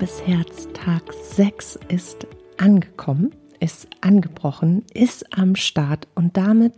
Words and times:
liebes 0.00 0.26
Herz, 0.26 0.66
Tag 0.72 1.12
6 1.12 1.78
ist 1.88 2.26
angekommen, 2.56 3.32
ist 3.58 3.86
angebrochen, 4.00 4.82
ist 4.94 5.38
am 5.38 5.56
Start 5.56 6.08
und 6.14 6.38
damit 6.38 6.72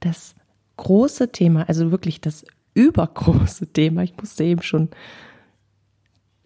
das 0.00 0.34
große 0.76 1.30
Thema, 1.30 1.68
also 1.68 1.92
wirklich 1.92 2.20
das 2.20 2.44
übergroße 2.74 3.68
Thema. 3.72 4.02
Ich 4.02 4.16
musste 4.16 4.42
eben 4.42 4.62
schon 4.62 4.88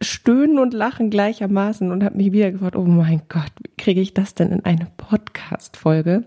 stöhnen 0.03 0.59
und 0.59 0.75
lachen 0.75 1.09
gleichermaßen 1.09 1.91
und 1.91 2.05
habe 2.05 2.19
mich 2.19 2.33
wieder 2.33 2.53
gefragt, 2.53 2.77
oh 2.77 2.85
mein 2.85 3.23
Gott, 3.31 3.53
wie 3.63 3.75
kriege 3.83 4.03
ich 4.03 4.13
das 4.13 4.35
denn 4.35 4.51
in 4.51 4.63
eine 4.67 4.89
Podcast-Folge? 4.99 6.25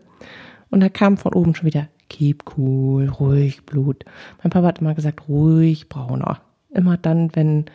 Und 0.71 0.79
da 0.79 0.89
kam 0.89 1.17
von 1.17 1.35
oben 1.35 1.53
schon 1.53 1.67
wieder, 1.67 1.87
keep 2.09 2.57
cool, 2.57 3.09
ruhig 3.09 3.63
Blut. 3.67 4.05
Mein 4.41 4.49
Papa 4.49 4.65
hat 4.65 4.79
immer 4.79 4.95
gesagt, 4.95 5.29
ruhig 5.29 5.87
brauner. 5.87 6.41
Immer 6.71 6.97
dann, 6.97 7.35
wenn 7.35 7.65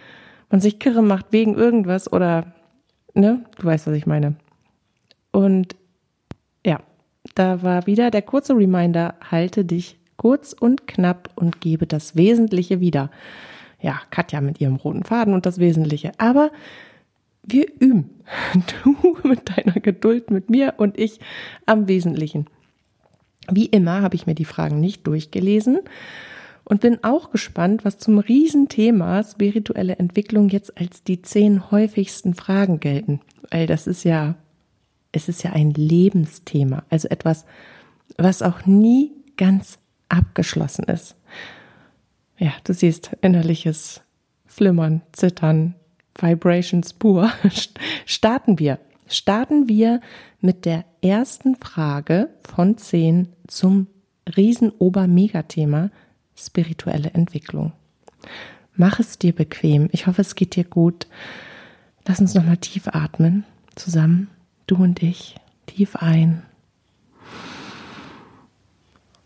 man 0.53 0.61
sich 0.61 0.79
kirre 0.79 1.03
macht 1.03 1.27
wegen 1.31 1.55
irgendwas 1.57 2.13
oder, 2.13 2.53
ne, 3.15 3.45
du 3.59 3.65
weißt, 3.65 3.87
was 3.87 3.95
ich 3.95 4.07
meine. 4.07 4.37
Und 5.33 5.75
ja, 6.65 6.81
da 7.35 7.63
war 7.63 7.87
wieder 7.87 8.11
der 8.11 8.23
kurze 8.23 8.55
Reminder, 8.55 9.15
halte 9.29 9.65
dich 9.65 9.99
kurz 10.19 10.53
und 10.53 10.87
knapp 10.87 11.31
und 11.35 11.61
gebe 11.63 11.87
das 11.87 12.17
Wesentliche 12.17 12.81
wieder. 12.81 13.11
Ja, 13.81 14.01
Katja 14.11 14.41
mit 14.43 14.61
ihrem 14.61 14.77
roten 14.77 15.05
Faden 15.05 15.35
und 15.35 15.47
das 15.47 15.59
Wesentliche. 15.59 16.13
Aber 16.19 16.53
wir 17.43 17.67
üben. 17.81 18.23
Du 18.85 19.17
mit 19.27 19.57
deiner 19.57 19.81
Geduld 19.81 20.31
mit 20.31 20.51
mir 20.51 20.75
und 20.77 20.99
ich 20.99 21.19
am 21.67 21.89
Wesentlichen. 21.89 22.47
Wie 23.51 23.67
immer 23.67 24.03
habe 24.03 24.15
ich 24.15 24.27
mir 24.27 24.35
die 24.35 24.45
Fragen 24.45 24.81
nicht 24.81 25.07
durchgelesen 25.07 25.81
und 26.73 26.81
bin 26.81 27.05
auch 27.05 27.31
gespannt, 27.31 27.85
was 27.85 27.99
zum 27.99 28.19
Riesenthema 28.19 29.23
spirituelle 29.25 29.97
Entwicklung 29.97 30.49
jetzt 30.49 30.79
als 30.79 31.05
die 31.05 31.21
zehn 31.21 31.71
häufigsten 31.71 32.33
Fragen 32.33 32.81
gelten. 32.81 33.21
Weil 33.51 33.67
das 33.67 33.87
ist 33.87 34.05
ja, 34.05 34.37
es 35.13 35.29
ist 35.29 35.43
ja 35.43 35.53
ein 35.53 35.73
Lebensthema, 35.73 36.83
also 36.89 37.09
etwas, 37.09 37.45
was 38.17 38.41
auch 38.41 38.65
nie 38.65 39.13
ganz 39.37 39.81
abgeschlossen 40.09 40.85
ist. 40.85 41.15
Ja, 42.39 42.53
du 42.65 42.73
siehst 42.73 43.19
innerliches 43.21 44.01
Flimmern, 44.47 45.03
Zittern, 45.13 45.75
Vibrations 46.19 46.95
pur. 46.95 47.31
Starten 48.07 48.59
wir. 48.59 48.79
Starten 49.09 49.69
wir 49.69 50.01
mit 50.41 50.65
der 50.65 50.87
ersten 51.03 51.55
Frage 51.55 52.31
von 52.51 52.79
zehn 52.79 53.29
zum 53.47 53.89
Riesen-Ober-Megathema 54.35 55.91
spirituelle 56.47 57.11
Entwicklung. 57.11 57.73
Mach 58.75 58.99
es 59.01 59.19
dir 59.19 59.35
bequem. 59.35 59.89
Ich 59.93 60.07
hoffe, 60.07 60.23
es 60.23 60.35
geht 60.35 60.57
dir 60.57 60.65
gut. 60.65 61.07
Lass 62.07 62.21
uns 62.21 62.35
nochmal 62.35 62.57
tief 62.57 62.89
atmen. 62.89 63.45
Zusammen, 63.75 64.29
du 64.67 64.77
und 64.77 65.03
ich. 65.03 65.37
Tief 65.67 65.97
ein. 65.97 66.43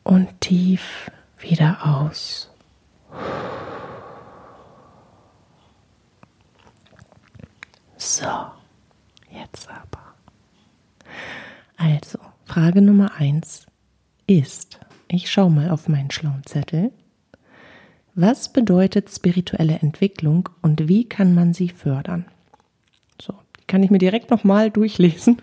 Und 0.03 0.41
tief 0.41 1.11
wieder 1.39 1.84
aus. 1.84 2.50
So, 7.97 8.27
jetzt 9.31 9.69
aber. 9.69 10.14
Also, 11.77 12.19
Frage 12.44 12.83
Nummer 12.83 13.14
eins 13.17 13.67
ist, 14.27 14.78
ich 15.09 15.31
schaue 15.31 15.50
mal 15.50 15.70
auf 15.70 15.89
meinen 15.89 16.11
schlauen 16.11 16.44
Zettel. 16.44 16.92
Was 18.19 18.48
bedeutet 18.48 19.11
spirituelle 19.11 19.75
Entwicklung 19.81 20.49
und 20.62 20.88
wie 20.88 21.06
kann 21.06 21.34
man 21.34 21.53
sie 21.53 21.69
fördern? 21.69 22.25
So, 23.21 23.34
kann 23.66 23.82
ich 23.82 23.91
mir 23.91 23.99
direkt 23.99 24.31
nochmal 24.31 24.71
durchlesen. 24.71 25.43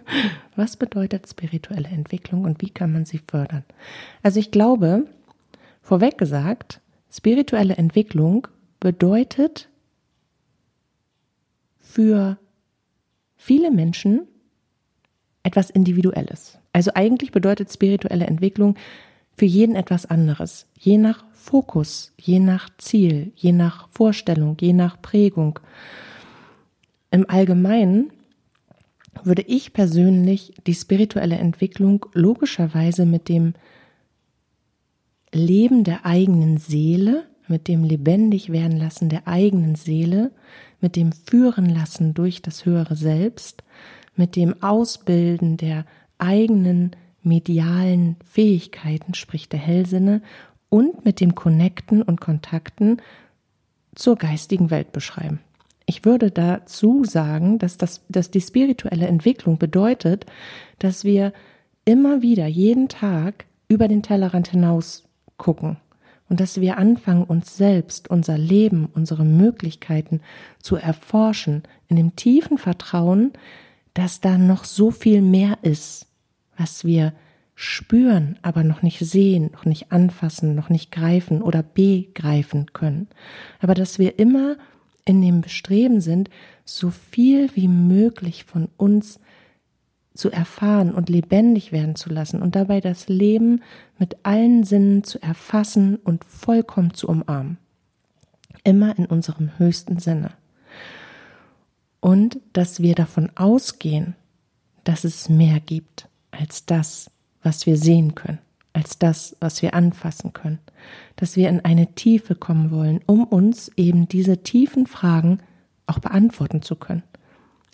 Was 0.56 0.76
bedeutet 0.76 1.30
spirituelle 1.30 1.90
Entwicklung 1.90 2.46
und 2.46 2.64
wie 2.64 2.72
kann 2.72 2.92
man 2.92 3.06
sie 3.06 3.22
fördern? 3.28 3.64
Also 4.24 4.40
ich 4.40 4.50
glaube, 4.50 5.06
vorweg 5.84 6.18
gesagt, 6.18 6.82
spirituelle 7.12 7.76
Entwicklung 7.76 8.48
bedeutet 8.80 9.70
für 11.80 12.40
viele 13.36 13.70
Menschen 13.70 14.28
etwas 15.44 15.70
Individuelles. 15.70 16.58
Also 16.72 16.90
eigentlich 16.96 17.32
bedeutet 17.32 17.72
spirituelle 17.72 18.26
Entwicklung 18.26 18.78
für 19.32 19.46
jeden 19.46 19.76
etwas 19.76 20.08
anderes, 20.08 20.66
je 20.80 20.98
nach 20.98 21.24
Fokus, 21.44 22.14
je 22.18 22.40
nach 22.40 22.70
Ziel, 22.78 23.34
je 23.36 23.52
nach 23.52 23.90
Vorstellung, 23.92 24.56
je 24.62 24.72
nach 24.72 25.02
Prägung. 25.02 25.60
Im 27.12 27.30
Allgemeinen 27.30 28.12
würde 29.24 29.42
ich 29.42 29.74
persönlich 29.74 30.54
die 30.66 30.74
spirituelle 30.74 31.36
Entwicklung 31.36 32.06
logischerweise 32.14 33.06
mit 33.06 33.28
dem 33.28 33.56
Leben 35.34 35.84
der 35.84 36.06
eigenen 36.06 36.58
Seele, 36.58 37.26
mit 37.50 37.68
dem 37.68 37.84
lebendig 37.84 38.50
werden 38.50 38.78
lassen 38.78 39.10
der 39.10 39.28
eigenen 39.28 39.76
Seele, 39.76 40.32
mit 40.80 40.96
dem 40.96 41.12
Führen 41.12 41.66
lassen 41.66 42.14
durch 42.14 42.42
das 42.42 42.66
höhere 42.66 42.96
Selbst, 42.96 43.64
mit 44.16 44.38
dem 44.38 44.64
Ausbilden 44.64 45.58
der 45.58 45.86
eigenen 46.18 46.92
medialen 47.22 48.16
Fähigkeiten, 48.24 49.14
sprich 49.14 49.50
der 49.50 49.60
Hellsinne, 49.60 50.22
und 50.74 51.06
mit 51.06 51.20
dem 51.20 51.36
Connecten 51.36 52.02
und 52.02 52.20
Kontakten 52.20 53.00
zur 53.94 54.16
geistigen 54.16 54.72
Welt 54.72 54.92
beschreiben. 54.92 55.40
Ich 55.86 56.04
würde 56.04 56.32
dazu 56.32 57.04
sagen, 57.04 57.60
dass, 57.60 57.78
das, 57.78 58.02
dass 58.10 58.32
die 58.32 58.42
spirituelle 58.42 59.06
Entwicklung 59.06 59.60
bedeutet, 59.60 60.26
dass 60.80 61.04
wir 61.04 61.32
immer 61.86 62.24
wieder 62.24 62.48
jeden 62.48 62.90
Tag 62.90 63.46
über 63.68 63.88
den 63.88 64.02
Tellerrand 64.02 64.48
hinaus 64.48 65.04
gucken 65.38 65.78
und 66.28 66.40
dass 66.40 66.60
wir 66.60 66.80
anfangen, 66.80 67.26
uns 67.26 67.56
selbst, 67.56 68.10
unser 68.10 68.40
Leben, 68.40 68.90
unsere 68.96 69.26
Möglichkeiten 69.26 70.22
zu 70.58 70.76
erforschen, 70.76 71.62
in 71.88 71.98
dem 71.98 72.16
tiefen 72.16 72.58
Vertrauen, 72.58 73.34
dass 73.94 74.22
da 74.22 74.40
noch 74.40 74.64
so 74.64 74.90
viel 74.90 75.22
mehr 75.22 75.60
ist, 75.62 76.08
was 76.58 76.84
wir 76.84 77.14
spüren, 77.56 78.38
aber 78.42 78.64
noch 78.64 78.82
nicht 78.82 79.00
sehen, 79.00 79.52
noch 79.54 79.66
nicht 79.66 79.92
anfassen, 79.92 80.56
noch 80.56 80.70
nicht 80.70 80.92
greifen 80.92 81.42
oder 81.42 81.64
begreifen 81.64 82.74
können. 82.74 83.08
Aber 83.60 83.74
dass 83.74 84.00
wir 84.00 84.20
immer 84.20 84.58
in 85.06 85.22
dem 85.22 85.42
Bestreben 85.42 86.02
sind, 86.02 86.30
so 86.66 86.90
viel 86.90 87.50
wie 87.56 87.68
möglich 87.68 88.46
von 88.46 88.70
uns 88.78 89.20
zu 90.14 90.32
erfahren 90.32 90.94
und 90.94 91.10
lebendig 91.10 91.72
werden 91.72 91.96
zu 91.96 92.10
lassen 92.10 92.42
und 92.42 92.56
dabei 92.56 92.82
das 92.82 93.10
Leben 93.10 93.62
mit 93.98 94.18
allen 94.24 94.64
Sinnen 94.64 95.04
zu 95.04 95.22
erfassen 95.22 95.98
und 95.98 96.24
vollkommen 96.24 96.94
zu 96.94 97.08
umarmen. 97.08 97.58
Immer 98.64 98.98
in 98.98 99.06
unserem 99.06 99.58
höchsten 99.58 100.00
Sinne 100.00 100.32
und 102.04 102.42
dass 102.52 102.82
wir 102.82 102.96
davon 102.96 103.32
ausgehen, 103.36 104.14
dass 104.84 105.06
es 105.06 105.30
mehr 105.30 105.62
gibt 105.62 106.10
als 106.32 106.66
das, 106.66 107.10
was 107.44 107.66
wir 107.66 107.78
sehen 107.78 108.16
können, 108.16 108.40
als 108.74 108.98
das, 108.98 109.36
was 109.40 109.62
wir 109.62 109.74
anfassen 109.74 110.34
können, 110.34 110.60
dass 111.16 111.36
wir 111.36 111.50
in 111.50 111.62
eine 111.62 111.94
Tiefe 111.94 112.36
kommen 112.36 112.72
wollen, 112.72 113.02
um 113.06 113.24
uns 113.26 113.70
eben 113.76 114.08
diese 114.08 114.44
tiefen 114.44 114.88
Fragen 114.88 115.40
auch 115.86 116.00
beantworten 116.00 116.62
zu 116.62 116.76
können. 116.76 117.04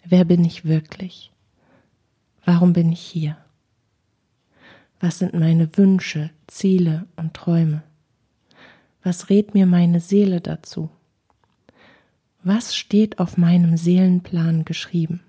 Wer 0.04 0.26
bin 0.26 0.44
ich 0.44 0.66
wirklich? 0.66 1.32
Warum 2.46 2.74
bin 2.74 2.92
ich 2.92 3.02
hier? 3.02 3.38
Was 5.00 5.20
sind 5.20 5.34
meine 5.34 5.78
Wünsche, 5.78 6.32
Ziele 6.48 7.06
und 7.16 7.34
Träume? 7.34 7.84
Was 9.04 9.30
rät 9.30 9.54
mir 9.54 9.66
meine 9.66 10.00
Seele 10.00 10.42
dazu? 10.42 10.90
was 12.44 12.76
steht 12.76 13.20
auf 13.20 13.38
meinem 13.38 13.78
Seelenplan 13.78 14.66
geschrieben? 14.66 15.22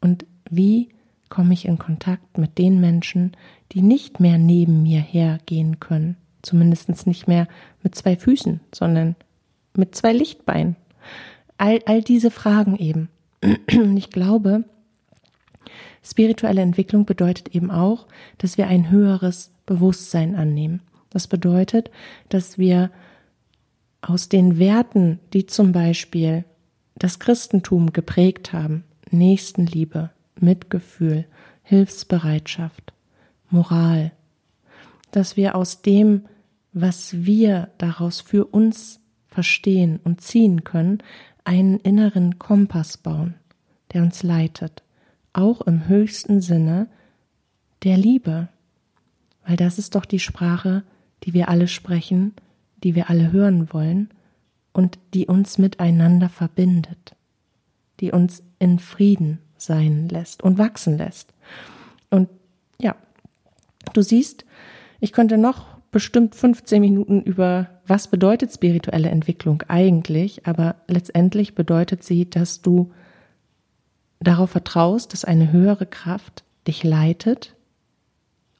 Und 0.00 0.26
wie 0.50 0.90
komme 1.28 1.54
ich 1.54 1.64
in 1.66 1.78
Kontakt 1.78 2.38
mit 2.38 2.58
den 2.58 2.80
Menschen, 2.80 3.32
die 3.72 3.82
nicht 3.82 4.20
mehr 4.20 4.38
neben 4.38 4.82
mir 4.82 5.00
hergehen 5.00 5.80
können, 5.80 6.16
zumindest 6.42 7.06
nicht 7.06 7.26
mehr 7.26 7.48
mit 7.82 7.94
zwei 7.94 8.16
Füßen, 8.16 8.60
sondern 8.74 9.16
mit 9.74 9.94
zwei 9.94 10.12
Lichtbeinen? 10.12 10.76
All, 11.58 11.80
all 11.86 12.02
diese 12.02 12.30
Fragen 12.30 12.76
eben. 12.76 13.08
Und 13.72 13.96
ich 13.96 14.10
glaube, 14.10 14.64
spirituelle 16.02 16.62
Entwicklung 16.62 17.06
bedeutet 17.06 17.54
eben 17.54 17.70
auch, 17.70 18.06
dass 18.38 18.58
wir 18.58 18.68
ein 18.68 18.90
höheres 18.90 19.52
Bewusstsein 19.66 20.36
annehmen. 20.36 20.80
Das 21.10 21.26
bedeutet, 21.26 21.90
dass 22.28 22.58
wir 22.58 22.90
aus 24.00 24.28
den 24.28 24.58
Werten, 24.58 25.18
die 25.32 25.46
zum 25.46 25.72
Beispiel 25.72 26.44
das 26.96 27.18
Christentum 27.18 27.92
geprägt 27.92 28.52
haben, 28.52 28.84
Nächstenliebe, 29.10 30.10
Mitgefühl, 30.40 31.26
Hilfsbereitschaft, 31.62 32.92
Moral, 33.50 34.12
dass 35.10 35.36
wir 35.36 35.54
aus 35.54 35.82
dem, 35.82 36.26
was 36.72 37.24
wir 37.24 37.70
daraus 37.78 38.20
für 38.20 38.44
uns 38.44 39.00
verstehen 39.26 40.00
und 40.02 40.20
ziehen 40.20 40.64
können, 40.64 41.02
einen 41.44 41.78
inneren 41.78 42.38
Kompass 42.38 42.96
bauen, 42.96 43.34
der 43.92 44.02
uns 44.02 44.22
leitet, 44.22 44.82
auch 45.32 45.60
im 45.62 45.88
höchsten 45.88 46.40
Sinne 46.40 46.88
der 47.82 47.96
Liebe, 47.96 48.48
weil 49.46 49.56
das 49.56 49.78
ist 49.78 49.94
doch 49.94 50.04
die 50.04 50.18
Sprache, 50.18 50.82
die 51.22 51.34
wir 51.34 51.48
alle 51.48 51.68
sprechen, 51.68 52.34
die 52.82 52.94
wir 52.94 53.10
alle 53.10 53.32
hören 53.32 53.72
wollen 53.72 54.10
und 54.72 54.98
die 55.14 55.26
uns 55.26 55.58
miteinander 55.58 56.28
verbindet, 56.28 57.14
die 58.00 58.12
uns 58.12 58.42
in 58.58 58.78
Frieden 58.78 59.38
sein 59.58 60.08
lässt 60.08 60.42
und 60.42 60.58
wachsen 60.58 60.98
lässt. 60.98 61.32
Und 62.10 62.28
ja, 62.80 62.94
du 63.92 64.02
siehst, 64.02 64.44
ich 65.00 65.12
könnte 65.12 65.38
noch 65.38 65.76
bestimmt 65.90 66.34
15 66.34 66.80
Minuten 66.80 67.22
über, 67.22 67.68
was 67.86 68.08
bedeutet 68.08 68.52
spirituelle 68.52 69.08
Entwicklung 69.08 69.62
eigentlich, 69.68 70.46
aber 70.46 70.76
letztendlich 70.88 71.54
bedeutet 71.54 72.02
sie, 72.02 72.28
dass 72.28 72.60
du 72.60 72.92
darauf 74.20 74.50
vertraust, 74.50 75.12
dass 75.12 75.24
eine 75.24 75.52
höhere 75.52 75.86
Kraft 75.86 76.44
dich 76.66 76.82
leitet 76.82 77.54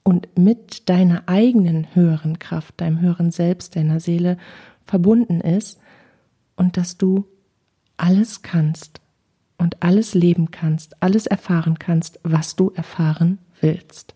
und 0.02 0.28
mit 0.38 0.88
deiner 0.88 1.24
eigenen 1.26 1.94
höheren 1.94 2.38
Kraft, 2.38 2.80
deinem 2.80 3.00
höheren 3.00 3.30
Selbst, 3.30 3.74
deiner 3.74 4.00
Seele 4.00 4.38
verbunden 4.84 5.40
ist 5.40 5.80
und 6.54 6.76
dass 6.76 6.96
du 6.96 7.26
alles 7.96 8.42
kannst 8.42 9.00
und 9.58 9.82
alles 9.82 10.14
leben 10.14 10.50
kannst, 10.50 11.02
alles 11.02 11.26
erfahren 11.26 11.78
kannst, 11.78 12.20
was 12.22 12.56
du 12.56 12.70
erfahren 12.74 13.38
willst 13.60 14.14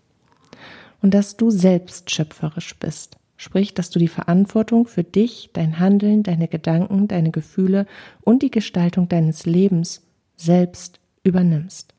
und 1.02 1.14
dass 1.14 1.36
du 1.36 1.50
selbst 1.50 2.10
schöpferisch 2.10 2.76
bist. 2.78 3.16
Sprich, 3.36 3.72
dass 3.72 3.88
du 3.88 3.98
die 3.98 4.08
Verantwortung 4.08 4.86
für 4.86 5.02
dich, 5.02 5.48
dein 5.54 5.78
Handeln, 5.78 6.22
deine 6.22 6.46
Gedanken, 6.46 7.08
deine 7.08 7.30
Gefühle 7.30 7.86
und 8.20 8.42
die 8.42 8.50
Gestaltung 8.50 9.08
deines 9.08 9.46
Lebens 9.46 10.02
selbst 10.36 11.00
übernimmst. 11.24 11.94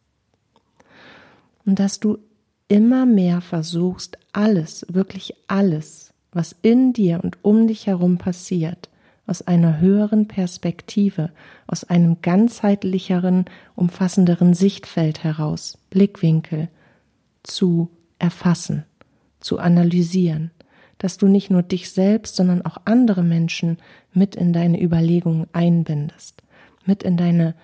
Und 1.65 1.79
dass 1.79 1.99
du 1.99 2.19
immer 2.67 3.07
mehr 3.07 3.41
versuchst, 3.41 4.19
alles, 4.33 4.85
wirklich 4.87 5.33
alles, 5.47 6.13
was 6.31 6.55
in 6.61 6.93
dir 6.93 7.21
und 7.23 7.43
um 7.43 7.67
dich 7.67 7.87
herum 7.87 8.19
passiert, 8.19 8.89
aus 9.31 9.41
einer 9.41 9.79
höheren 9.79 10.27
Perspektive, 10.27 11.31
aus 11.65 11.83
einem 11.83 12.21
ganzheitlicheren, 12.21 13.45
umfassenderen 13.75 14.53
Sichtfeld 14.53 15.23
heraus, 15.23 15.79
Blickwinkel, 15.89 16.69
zu 17.41 17.89
erfassen 18.19 18.85
zu 19.41 19.59
analysieren, 19.59 20.51
dass 20.97 21.17
du 21.17 21.27
nicht 21.27 21.49
nur 21.49 21.63
dich 21.63 21.91
selbst, 21.91 22.35
sondern 22.35 22.61
auch 22.61 22.77
andere 22.85 23.23
Menschen 23.23 23.77
mit 24.13 24.35
in 24.35 24.53
deine 24.53 24.81
Überlegungen 24.81 25.47
einbindest, 25.51 26.43
mit 26.85 27.03
in 27.03 27.17
deine 27.17 27.55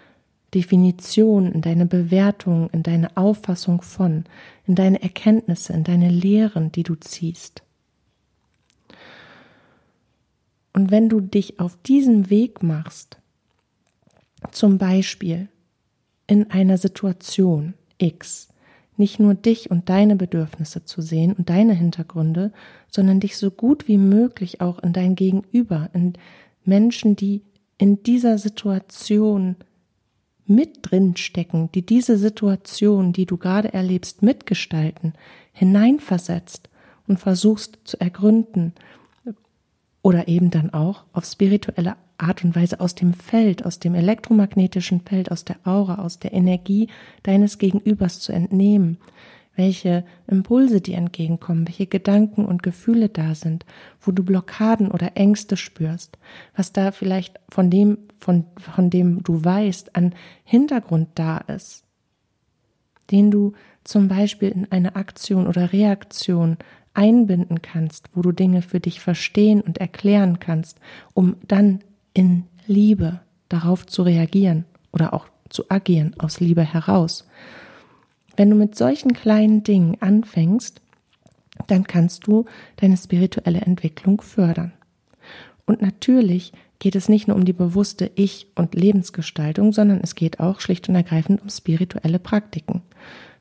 Definition, 0.54 1.52
in 1.52 1.62
deine 1.62 1.86
Bewertung, 1.86 2.70
in 2.72 2.84
deine 2.84 3.16
Auffassung 3.16 3.82
von, 3.82 4.26
in 4.66 4.76
deine 4.76 5.02
Erkenntnisse, 5.02 5.74
in 5.74 5.84
deine 5.84 6.10
Lehren, 6.10 6.72
die 6.72 6.84
du 6.84 6.96
ziehst. 6.96 7.64
Und 10.74 10.92
wenn 10.92 11.10
du 11.10 11.22
dich 11.22 11.60
auf 11.60 11.78
diesen 11.84 12.30
Weg 12.30 12.62
machst, 12.64 13.18
zum 14.52 14.78
Beispiel 14.78 15.48
in 16.28 16.52
einer 16.52 16.78
Situation 16.78 17.74
X, 17.98 18.50
nicht 18.98 19.20
nur 19.20 19.36
dich 19.36 19.70
und 19.72 19.90
deine 19.90 20.16
Bedürfnisse 20.16 20.84
zu 20.84 21.02
sehen 21.02 21.34
und 21.34 21.50
deine 21.50 21.74
Hintergründe, 21.74 22.52
sondern 22.90 23.20
dich 23.20 23.38
so 23.38 23.52
gut 23.52 23.88
wie 23.88 23.98
möglich 23.98 24.60
auch 24.62 24.80
in 24.80 24.94
dein 24.94 25.16
Gegenüber, 25.16 25.90
in 25.94 26.14
Menschen, 26.66 27.16
die 27.16 27.44
in 27.78 28.04
dieser 28.04 28.38
Situation 28.38 29.56
mit 30.46 30.80
drin 30.82 31.16
stecken, 31.18 31.70
die 31.74 31.86
diese 31.86 32.18
Situation, 32.18 33.14
die 33.14 33.26
du 33.26 33.38
gerade 33.38 33.74
erlebst, 33.74 34.24
mitgestalten, 34.24 35.14
hineinversetzt 35.52 36.70
und 37.08 37.20
versuchst 37.20 37.80
zu 37.84 38.00
ergründen 38.00 38.74
oder 40.08 40.30
eben 40.30 40.52
dann 40.52 40.70
auch 40.70 41.04
auf 41.12 41.26
spirituelle 41.26 41.98
Art 42.18 42.42
und 42.46 42.56
Weise 42.56 42.80
aus 42.80 42.96
dem 42.96 43.14
Feld, 43.14 43.66
aus 43.66 43.80
dem 43.80 43.94
elektromagnetischen 43.94 45.02
Feld, 45.02 45.34
aus 45.34 45.44
der 45.44 45.58
Aura, 45.66 45.96
aus 45.96 46.18
der 46.18 46.32
Energie 46.32 46.88
deines 47.24 47.58
Gegenübers 47.58 48.22
zu 48.22 48.32
entnehmen, 48.32 49.00
welche 49.58 50.06
Impulse 50.26 50.80
dir 50.80 50.96
entgegenkommen, 50.96 51.68
welche 51.68 51.88
Gedanken 51.88 52.46
und 52.46 52.64
Gefühle 52.64 53.10
da 53.10 53.36
sind, 53.36 53.66
wo 54.00 54.14
du 54.14 54.24
Blockaden 54.24 54.92
oder 54.92 55.18
Ängste 55.18 55.58
spürst, 55.58 56.18
was 56.56 56.72
da 56.72 56.94
vielleicht 56.94 57.42
von 57.50 57.70
dem, 57.70 57.98
von, 58.18 58.46
von 58.58 58.90
dem 58.90 59.24
du 59.24 59.44
weißt, 59.44 59.94
an 59.98 60.16
Hintergrund 60.46 61.10
da 61.16 61.40
ist, 61.40 61.84
den 63.12 63.30
du 63.30 63.52
zum 63.84 64.08
Beispiel 64.08 64.52
in 64.52 64.72
eine 64.72 64.96
Aktion 64.96 65.48
oder 65.48 65.74
Reaktion 65.74 66.56
einbinden 66.98 67.62
kannst, 67.62 68.10
wo 68.14 68.22
du 68.22 68.32
Dinge 68.32 68.62
für 68.62 68.80
dich 68.80 69.00
verstehen 69.00 69.62
und 69.62 69.78
erklären 69.78 70.40
kannst, 70.40 70.80
um 71.14 71.36
dann 71.48 71.80
in 72.14 72.46
Liebe 72.66 73.22
darauf 73.50 73.86
zu 73.86 74.02
reagieren 74.02 74.66
oder 74.92 75.14
auch 75.14 75.28
zu 75.50 75.70
agieren 75.70 76.16
aus 76.18 76.40
Liebe 76.40 76.64
heraus. 76.64 77.28
Wenn 78.36 78.50
du 78.50 78.56
mit 78.56 78.76
solchen 78.76 79.14
kleinen 79.14 79.64
Dingen 79.64 79.98
anfängst, 80.02 80.82
dann 81.68 81.86
kannst 81.86 82.28
du 82.28 82.46
deine 82.78 82.98
spirituelle 82.98 83.62
Entwicklung 83.62 84.22
fördern. 84.22 84.74
Und 85.66 85.82
natürlich 85.82 86.52
geht 86.80 86.96
es 86.96 87.10
nicht 87.10 87.28
nur 87.28 87.38
um 87.38 87.46
die 87.46 87.54
bewusste 87.54 88.12
Ich- 88.16 88.48
und 88.56 88.76
Lebensgestaltung, 88.76 89.74
sondern 89.74 90.00
es 90.02 90.16
geht 90.16 90.40
auch 90.40 90.60
schlicht 90.60 90.90
und 90.90 90.96
ergreifend 90.96 91.42
um 91.42 91.50
spirituelle 91.50 92.20
Praktiken. 92.20 92.82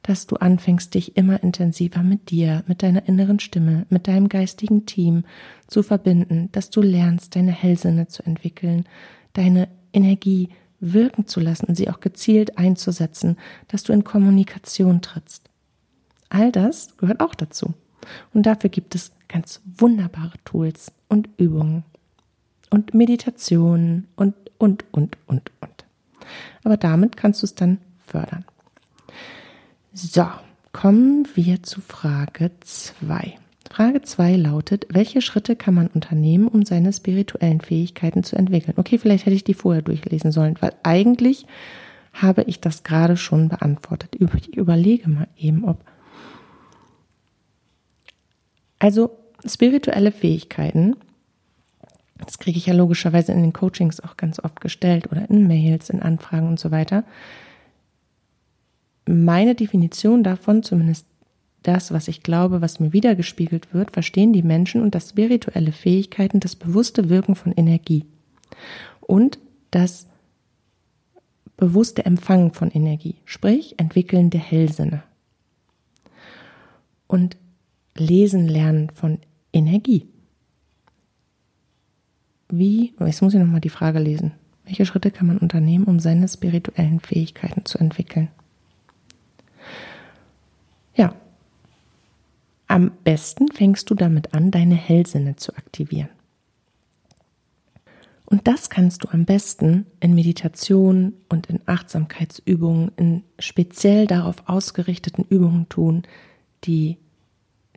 Dass 0.02 0.26
du 0.26 0.36
anfängst, 0.36 0.94
dich 0.94 1.16
immer 1.16 1.42
intensiver 1.42 2.02
mit 2.02 2.30
dir, 2.30 2.62
mit 2.66 2.82
deiner 2.82 3.08
inneren 3.08 3.40
Stimme, 3.40 3.86
mit 3.90 4.06
deinem 4.06 4.28
geistigen 4.28 4.86
Team 4.86 5.24
zu 5.66 5.82
verbinden, 5.82 6.48
dass 6.52 6.70
du 6.70 6.80
lernst, 6.80 7.34
deine 7.34 7.52
Hellsinne 7.52 8.06
zu 8.06 8.24
entwickeln, 8.24 8.84
deine 9.32 9.68
Energie 9.92 10.50
wirken 10.78 11.26
zu 11.26 11.40
lassen 11.40 11.66
und 11.66 11.74
sie 11.74 11.90
auch 11.90 12.00
gezielt 12.00 12.58
einzusetzen, 12.58 13.36
dass 13.68 13.82
du 13.82 13.92
in 13.92 14.04
Kommunikation 14.04 15.02
trittst. 15.02 15.50
All 16.28 16.52
das 16.52 16.96
gehört 16.98 17.20
auch 17.20 17.34
dazu. 17.34 17.75
Und 18.32 18.46
dafür 18.46 18.70
gibt 18.70 18.94
es 18.94 19.12
ganz 19.28 19.61
wunderbare 19.64 20.37
Tools 20.44 20.92
und 21.08 21.28
Übungen 21.38 21.84
und 22.70 22.94
Meditationen 22.94 24.08
und, 24.16 24.35
und, 24.58 24.85
und, 24.92 25.18
und, 25.26 25.50
und. 25.61 25.85
Aber 26.64 26.76
damit 26.76 27.16
kannst 27.16 27.42
du 27.42 27.46
es 27.46 27.54
dann 27.54 27.78
fördern. 28.04 28.44
So, 29.92 30.26
kommen 30.73 31.26
wir 31.35 31.62
zu 31.62 31.80
Frage 31.80 32.50
2. 32.61 33.38
Frage 33.70 34.02
2 34.02 34.37
lautet, 34.37 34.87
welche 34.90 35.20
Schritte 35.20 35.56
kann 35.56 35.75
man 35.75 35.88
unternehmen, 35.88 36.49
um 36.49 36.64
seine 36.64 36.92
spirituellen 36.92 37.61
Fähigkeiten 37.61 38.23
zu 38.23 38.37
entwickeln? 38.37 38.75
Okay, 38.76 38.99
vielleicht 38.99 39.26
hätte 39.26 39.37
ich 39.37 39.44
die 39.44 39.54
vorher 39.54 39.82
durchlesen 39.82 40.32
sollen, 40.32 40.56
weil 40.61 40.73
eigentlich 40.82 41.46
habe 42.12 42.42
ich 42.42 42.61
das 42.61 42.82
gerade 42.82 43.16
schon 43.16 43.49
beantwortet. 43.49 44.16
Ich 44.18 44.56
überlege 44.56 45.08
mal 45.08 45.28
eben, 45.37 45.64
ob. 45.64 45.85
Also 48.78 49.18
spirituelle 49.44 50.12
Fähigkeiten, 50.12 50.96
das 52.18 52.38
kriege 52.38 52.58
ich 52.58 52.66
ja 52.66 52.75
logischerweise 52.75 53.32
in 53.32 53.42
den 53.42 53.52
Coachings 53.52 54.00
auch 54.00 54.16
ganz 54.16 54.40
oft 54.40 54.61
gestellt 54.61 55.11
oder 55.11 55.28
in 55.28 55.46
Mails, 55.46 55.90
in 55.90 56.02
Anfragen 56.02 56.49
und 56.49 56.58
so 56.58 56.70
weiter. 56.70 57.04
Meine 59.06 59.54
Definition 59.54 60.25
davon, 60.25 60.62
zumindest 60.62 61.06
das, 61.62 61.92
was 61.92 62.08
ich 62.08 62.23
glaube, 62.23 62.61
was 62.61 62.80
mir 62.80 62.92
wiedergespiegelt 62.92 63.75
wird, 63.75 63.90
verstehen 63.90 64.32
die 64.32 64.42
Menschen 64.42 64.82
und 64.82 64.94
das 64.94 65.11
spirituelle 65.11 65.73
Fähigkeiten, 65.73 66.40
das 66.40 66.56
bewusste 66.56 67.08
Wirken 67.08 67.35
von 67.35 67.52
Energie 67.52 68.04
und 69.00 69.38
das 69.70 70.06
bewusste 71.56 72.04
Empfangen 72.04 72.52
von 72.52 72.70
Energie, 72.70 73.16
sprich 73.25 73.78
entwickeln 73.78 74.30
der 74.30 74.40
Hellsinne 74.40 75.02
und 77.06 77.37
lesen 77.96 78.46
lernen 78.46 78.90
von 78.90 79.18
Energie. 79.52 80.06
Wie, 82.48 82.94
jetzt 83.00 83.22
muss 83.22 83.34
ich 83.34 83.40
nochmal 83.40 83.60
die 83.60 83.68
Frage 83.68 83.98
lesen. 83.98 84.32
Welche 84.64 84.86
Schritte 84.86 85.10
kann 85.10 85.26
man 85.28 85.38
unternehmen, 85.38 85.84
um 85.84 86.00
seine 86.00 86.28
spirituellen 86.28 87.00
Fähigkeiten 87.00 87.64
zu 87.64 87.78
entwickeln? 87.78 88.28
Ja, 90.94 91.14
am 92.66 92.92
besten 93.04 93.48
fängst 93.48 93.90
du 93.90 93.94
damit 93.94 94.34
an, 94.34 94.50
deine 94.50 94.74
Hellsinne 94.74 95.36
zu 95.36 95.56
aktivieren. 95.56 96.08
Und 98.24 98.48
das 98.48 98.70
kannst 98.70 99.04
du 99.04 99.08
am 99.10 99.24
besten 99.24 99.86
in 100.00 100.14
Meditation 100.16 101.12
und 101.28 101.46
in 101.46 101.60
Achtsamkeitsübungen, 101.66 102.90
in 102.96 103.22
speziell 103.38 104.08
darauf 104.08 104.48
ausgerichteten 104.48 105.24
Übungen 105.28 105.68
tun, 105.68 106.02
die 106.64 106.96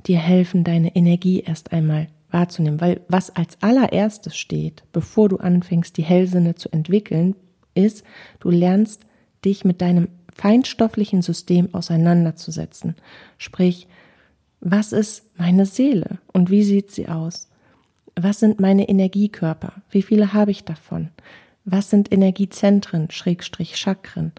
dir 0.08 0.18
helfen, 0.18 0.64
deine 0.64 0.96
Energie 0.96 1.42
erst 1.42 1.72
einmal 1.72 2.08
wahrzunehmen. 2.32 2.82
Weil 2.82 3.02
was 3.08 3.36
als 3.36 3.62
allererstes 3.62 4.38
steht, 4.38 4.84
bevor 4.92 5.30
du 5.30 5.38
anfängst, 5.38 5.98
die 5.98 6.04
Hellsinne 6.04 6.56
zu 6.56 6.70
entwickeln, 6.70 7.36
ist, 7.74 8.04
du 8.40 8.50
lernst 8.50 9.06
dich 9.46 9.66
mit 9.66 9.82
deinem 9.82 10.10
feinstofflichen 10.34 11.22
System 11.22 11.74
auseinanderzusetzen. 11.74 12.96
Sprich, 13.38 13.88
was 14.62 14.92
ist 14.92 15.24
meine 15.38 15.66
Seele 15.66 16.20
und 16.34 16.50
wie 16.50 16.64
sieht 16.64 16.92
sie 16.92 17.08
aus? 17.08 17.50
Was 18.16 18.40
sind 18.40 18.60
meine 18.60 18.90
Energiekörper? 18.90 19.74
Wie 19.90 20.02
viele 20.02 20.34
habe 20.34 20.52
ich 20.52 20.66
davon? 20.66 21.10
Was 21.66 21.90
sind 21.90 22.12
Energiezentren, 22.12 23.12
Schrägstrich 23.12 23.78
Chakren? 23.78 24.34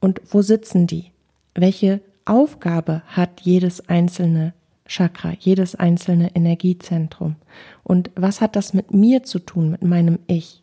Und 0.00 0.20
wo 0.28 0.42
sitzen 0.42 0.86
die? 0.86 1.10
Welche 1.54 2.00
Aufgabe 2.24 3.02
hat 3.06 3.40
jedes 3.40 3.88
einzelne 3.88 4.54
Chakra, 4.86 5.32
jedes 5.38 5.74
einzelne 5.74 6.34
Energiezentrum? 6.34 7.36
Und 7.82 8.10
was 8.14 8.40
hat 8.40 8.56
das 8.56 8.74
mit 8.74 8.92
mir 8.92 9.22
zu 9.22 9.38
tun, 9.38 9.70
mit 9.70 9.82
meinem 9.82 10.18
Ich? 10.26 10.62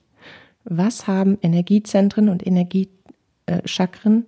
Was 0.63 1.07
haben 1.07 1.37
Energiezentren 1.41 2.29
und 2.29 2.45
Energiechakren? 2.45 4.25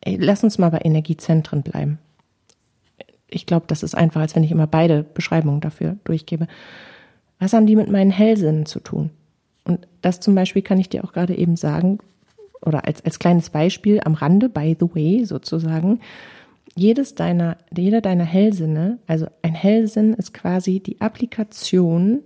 Äh, 0.00 0.16
lass 0.18 0.42
uns 0.42 0.58
mal 0.58 0.70
bei 0.70 0.80
Energiezentren 0.82 1.62
bleiben. 1.62 1.98
Ich 3.28 3.46
glaube, 3.46 3.66
das 3.66 3.82
ist 3.82 3.94
einfach, 3.94 4.20
als 4.20 4.34
wenn 4.34 4.44
ich 4.44 4.50
immer 4.50 4.66
beide 4.66 5.02
Beschreibungen 5.02 5.60
dafür 5.60 5.96
durchgebe. 6.04 6.46
Was 7.38 7.52
haben 7.52 7.66
die 7.66 7.76
mit 7.76 7.90
meinen 7.90 8.10
Hellsinnen 8.10 8.66
zu 8.66 8.80
tun? 8.80 9.10
Und 9.64 9.86
das 10.00 10.20
zum 10.20 10.34
Beispiel 10.34 10.62
kann 10.62 10.78
ich 10.78 10.88
dir 10.88 11.04
auch 11.04 11.12
gerade 11.12 11.36
eben 11.36 11.56
sagen, 11.56 11.98
oder 12.64 12.86
als, 12.86 13.04
als 13.04 13.18
kleines 13.18 13.50
Beispiel 13.50 14.00
am 14.04 14.14
Rande, 14.14 14.48
by 14.48 14.76
the 14.78 14.86
way, 14.94 15.24
sozusagen. 15.24 16.00
Jedes 16.74 17.14
deiner, 17.14 17.58
jeder 17.76 18.00
deiner 18.00 18.24
Hellsinne, 18.24 18.98
also 19.06 19.26
ein 19.42 19.54
Hellsinn 19.54 20.14
ist 20.14 20.32
quasi 20.32 20.80
die 20.80 21.00
Applikation, 21.00 22.20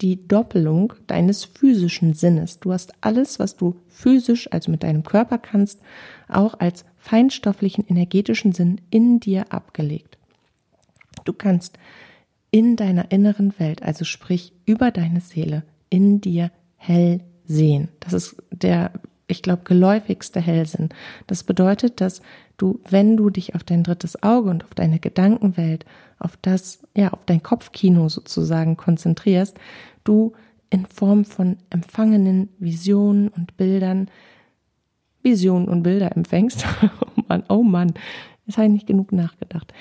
die 0.00 0.26
Doppelung 0.26 0.94
deines 1.06 1.44
physischen 1.44 2.14
Sinnes. 2.14 2.60
Du 2.60 2.72
hast 2.72 2.92
alles, 3.00 3.38
was 3.38 3.56
du 3.56 3.76
physisch, 3.88 4.50
also 4.52 4.70
mit 4.70 4.82
deinem 4.82 5.02
Körper 5.02 5.38
kannst, 5.38 5.80
auch 6.28 6.58
als 6.58 6.84
feinstofflichen, 6.96 7.84
energetischen 7.86 8.52
Sinn 8.52 8.80
in 8.90 9.20
dir 9.20 9.52
abgelegt. 9.52 10.18
Du 11.24 11.32
kannst 11.32 11.78
in 12.50 12.76
deiner 12.76 13.10
inneren 13.10 13.58
Welt, 13.58 13.82
also 13.82 14.04
sprich 14.04 14.52
über 14.66 14.90
deine 14.90 15.20
Seele, 15.20 15.64
in 15.88 16.20
dir 16.20 16.50
hell 16.76 17.20
sehen. 17.44 17.88
Das 18.00 18.12
ist 18.12 18.36
der, 18.50 18.92
ich 19.26 19.42
glaube, 19.42 19.62
geläufigste 19.64 20.40
Hellsinn. 20.40 20.88
Das 21.26 21.44
bedeutet, 21.44 22.00
dass 22.00 22.22
du, 22.60 22.80
wenn 22.88 23.16
du 23.16 23.30
dich 23.30 23.54
auf 23.54 23.64
dein 23.64 23.82
drittes 23.82 24.22
Auge 24.22 24.50
und 24.50 24.64
auf 24.64 24.74
deine 24.74 24.98
Gedankenwelt, 24.98 25.84
auf 26.18 26.36
das, 26.36 26.80
ja, 26.96 27.12
auf 27.12 27.24
dein 27.24 27.42
Kopfkino 27.42 28.08
sozusagen 28.08 28.76
konzentrierst, 28.76 29.58
du 30.04 30.32
in 30.68 30.86
Form 30.86 31.24
von 31.24 31.56
empfangenen 31.70 32.48
Visionen 32.58 33.28
und 33.28 33.56
Bildern, 33.56 34.10
Visionen 35.22 35.68
und 35.68 35.82
Bilder 35.82 36.16
empfängst. 36.16 36.64
oh 37.16 37.22
Mann, 37.28 37.42
oh 37.48 37.62
Mann, 37.62 37.94
jetzt 38.46 38.56
habe 38.56 38.66
ich 38.66 38.72
nicht 38.72 38.86
genug 38.86 39.12
nachgedacht. 39.12 39.72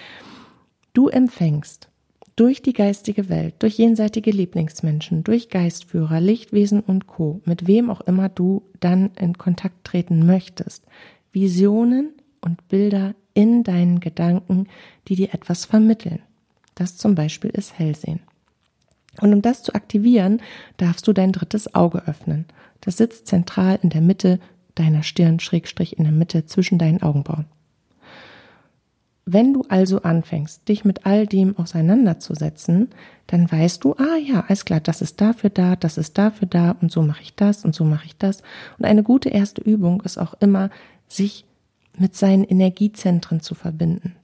Du 0.94 1.08
empfängst 1.08 1.90
durch 2.36 2.62
die 2.62 2.74
geistige 2.74 3.28
Welt, 3.28 3.56
durch 3.60 3.78
jenseitige 3.78 4.32
Lieblingsmenschen, 4.32 5.26
durch 5.26 5.50
Geistführer, 5.50 6.22
Lichtwesen 6.22 6.80
und 6.80 7.06
Co., 7.06 7.42
mit 7.44 7.68
wem 7.68 7.90
auch 7.90 8.02
immer 8.02 8.30
du 8.30 8.64
dann 8.80 9.12
in 9.20 9.38
Kontakt 9.38 9.84
treten 9.84 10.26
möchtest, 10.26 10.86
Visionen 11.34 12.14
und 12.42 12.68
Bilder 12.68 13.16
in 13.34 13.64
deinen 13.64 14.00
Gedanken, 14.00 14.68
die 15.08 15.16
dir 15.16 15.34
etwas 15.34 15.66
vermitteln. 15.66 16.20
Das 16.76 16.98
zum 16.98 17.16
Beispiel 17.16 17.50
ist 17.50 17.78
Hellsehen. 17.78 18.22
Und 19.22 19.34
um 19.34 19.42
das 19.42 19.64
zu 19.64 19.74
aktivieren, 19.74 20.42
darfst 20.78 21.08
du 21.08 21.14
dein 21.14 21.32
drittes 21.32 21.76
Auge 21.76 22.08
öffnen. 22.08 22.46
Das 22.82 22.98
sitzt 22.98 23.28
zentral 23.28 23.80
in 23.82 23.90
der 23.90 24.02
Mitte 24.02 24.40
deiner 24.76 25.04
Stirn, 25.04 25.40
Schrägstrich 25.40 25.98
in 25.98 26.06
der 26.06 26.14
Mitte 26.14 26.46
zwischen 26.46 26.80
deinen 26.80 27.02
Augenbrauen. 27.02 27.46
Wenn 29.32 29.54
du 29.54 29.64
also 29.70 30.02
anfängst, 30.02 30.68
dich 30.68 30.86
mit 30.86 31.06
all 31.06 31.28
dem 31.28 31.56
auseinanderzusetzen, 31.56 32.90
dann 33.28 33.52
weißt 33.52 33.84
du, 33.84 33.94
ah 33.94 34.18
ja, 34.18 34.46
alles 34.48 34.66
klar, 34.66 34.80
das 34.80 35.04
ist 35.04 35.22
dafür 35.22 35.52
da, 35.52 35.76
das 35.76 36.00
ist 36.00 36.18
dafür 36.18 36.48
da 36.48 36.72
und 36.82 36.92
so 36.92 37.04
mache 37.04 37.22
ich 37.22 37.36
das 37.36 37.64
und 37.64 37.76
so 37.76 37.84
mache 37.84 38.08
ich 38.08 38.18
das. 38.18 38.42
Und 38.80 38.86
eine 38.86 39.04
gute 39.04 39.30
erste 39.30 39.62
Übung 39.62 40.02
ist 40.02 40.18
auch 40.18 40.34
immer, 40.40 40.72
sich 41.08 41.46
mit 42.00 42.16
seinen 42.16 42.44
Energiezentren 42.44 43.42
zu 43.42 43.56
verbinden. 43.56 44.16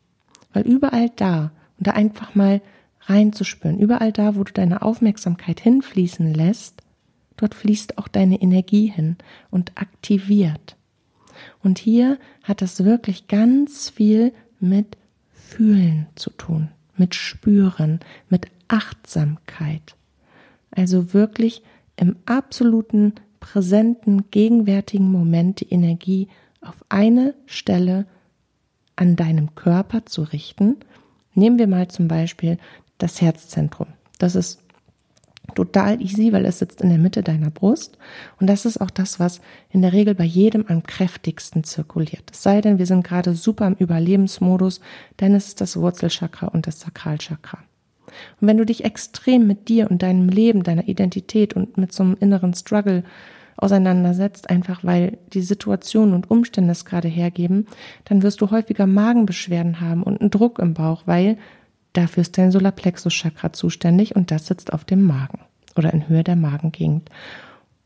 Weil 0.53 0.63
überall 0.63 1.11
da 1.15 1.51
und 1.77 1.87
da 1.87 1.91
einfach 1.91 2.35
mal 2.35 2.61
reinzuspüren, 3.01 3.77
überall 3.77 4.11
da, 4.11 4.35
wo 4.35 4.43
du 4.43 4.53
deine 4.53 4.81
Aufmerksamkeit 4.81 5.59
hinfließen 5.59 6.33
lässt, 6.33 6.81
dort 7.37 7.53
fließt 7.53 7.97
auch 7.97 8.07
deine 8.07 8.41
Energie 8.41 8.87
hin 8.87 9.17
und 9.51 9.73
aktiviert. 9.75 10.75
Und 11.61 11.77
hier 11.77 12.17
hat 12.43 12.61
das 12.61 12.83
wirklich 12.83 13.27
ganz 13.27 13.89
viel 13.89 14.33
mit 14.59 14.97
Fühlen 15.31 16.07
zu 16.15 16.29
tun, 16.31 16.69
mit 16.95 17.13
Spüren, 17.13 17.99
mit 18.29 18.47
Achtsamkeit. 18.67 19.95
Also 20.71 21.13
wirklich 21.13 21.61
im 21.97 22.15
absoluten, 22.25 23.13
präsenten, 23.39 24.31
gegenwärtigen 24.31 25.11
Moment 25.11 25.59
die 25.59 25.69
Energie 25.69 26.29
auf 26.65 26.75
eine 26.89 27.33
Stelle 27.45 28.05
an 28.95 29.15
deinem 29.15 29.55
Körper 29.55 30.05
zu 30.05 30.23
richten. 30.23 30.77
Nehmen 31.33 31.59
wir 31.59 31.67
mal 31.67 31.87
zum 31.87 32.07
Beispiel 32.07 32.57
das 32.97 33.21
Herzzentrum. 33.21 33.87
Das 34.19 34.35
ist 34.35 34.61
total 35.53 36.01
easy, 36.01 36.31
weil 36.33 36.45
es 36.45 36.59
sitzt 36.59 36.81
in 36.81 36.89
der 36.89 36.97
Mitte 36.97 37.21
deiner 37.23 37.51
Brust. 37.51 37.97
Und 38.39 38.47
das 38.47 38.65
ist 38.65 38.79
auch 38.79 38.89
das, 38.89 39.19
was 39.19 39.41
in 39.69 39.81
der 39.81 39.93
Regel 39.93 40.15
bei 40.15 40.23
jedem 40.23 40.65
am 40.67 40.83
kräftigsten 40.83 41.63
zirkuliert. 41.63 42.31
Es 42.31 42.43
sei 42.43 42.61
denn, 42.61 42.79
wir 42.79 42.85
sind 42.85 43.05
gerade 43.05 43.35
super 43.35 43.67
im 43.67 43.75
Überlebensmodus, 43.75 44.79
ist 45.19 45.47
es 45.47 45.55
das 45.55 45.77
Wurzelchakra 45.77 46.47
und 46.47 46.67
das 46.67 46.79
Sakralchakra. 46.79 47.59
Und 48.39 48.47
wenn 48.47 48.57
du 48.57 48.65
dich 48.65 48.85
extrem 48.85 49.45
mit 49.45 49.67
dir 49.67 49.89
und 49.91 50.01
deinem 50.01 50.29
Leben, 50.29 50.63
deiner 50.63 50.87
Identität 50.87 51.53
und 51.53 51.77
mit 51.77 51.91
so 51.91 52.03
einem 52.03 52.17
inneren 52.19 52.53
Struggle 52.53 53.03
auseinandersetzt, 53.57 54.49
einfach 54.49 54.83
weil 54.83 55.17
die 55.33 55.41
Situation 55.41 56.13
und 56.13 56.29
Umstände 56.29 56.71
es 56.71 56.85
gerade 56.85 57.07
hergeben, 57.07 57.67
dann 58.05 58.21
wirst 58.21 58.41
du 58.41 58.51
häufiger 58.51 58.87
Magenbeschwerden 58.87 59.79
haben 59.81 60.03
und 60.03 60.19
einen 60.19 60.31
Druck 60.31 60.59
im 60.59 60.73
Bauch, 60.73 61.03
weil 61.05 61.37
Dafür 61.95 62.21
ist 62.21 62.37
dein 62.37 62.51
Solarplexus-Chakra 62.51 63.53
zuständig 63.53 64.17
und 64.17 64.29
das 64.29 64.47
sitzt 64.47 64.73
auf 64.73 64.83
dem 64.83 65.05
Magen 65.05 65.39
oder 65.77 65.93
in 65.93 66.09
Höhe 66.09 66.25
der 66.25 66.35
Magengegend. 66.35 67.09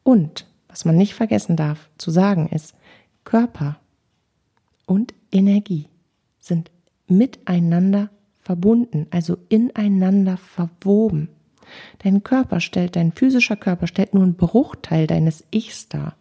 Und 0.02 0.48
was 0.68 0.84
man 0.84 0.98
nicht 0.98 1.14
vergessen 1.14 1.56
darf 1.56 1.92
zu 2.00 2.10
sagen 2.10 2.50
ist, 2.50 2.74
Körper 3.24 3.78
und 4.88 5.14
Energie 5.32 5.86
sind 6.40 6.72
miteinander 7.06 8.10
verbunden, 8.40 9.06
also 9.12 9.38
ineinander 9.48 10.38
verwoben. 10.38 11.30
Dein 12.00 12.24
Körper 12.24 12.60
stellt, 12.60 12.96
dein 12.96 13.12
physischer 13.12 13.56
Körper 13.56 13.88
stellt 13.88 14.14
nur 14.14 14.24
einen 14.24 14.36
Bruchteil 14.36 15.08
deines 15.08 15.44
Ichs 15.52 15.90
dar. 15.90 16.16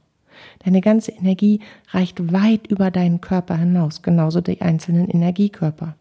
Deine 0.65 0.81
ganze 0.81 1.13
Energie 1.13 1.61
reicht 1.91 2.33
weit 2.33 2.67
über 2.69 2.91
deinen 2.91 3.21
Körper 3.21 3.57
hinaus, 3.57 4.03
genauso 4.03 4.41
die 4.41 4.61
einzelnen 4.61 5.09
Energiekörper. 5.09 5.97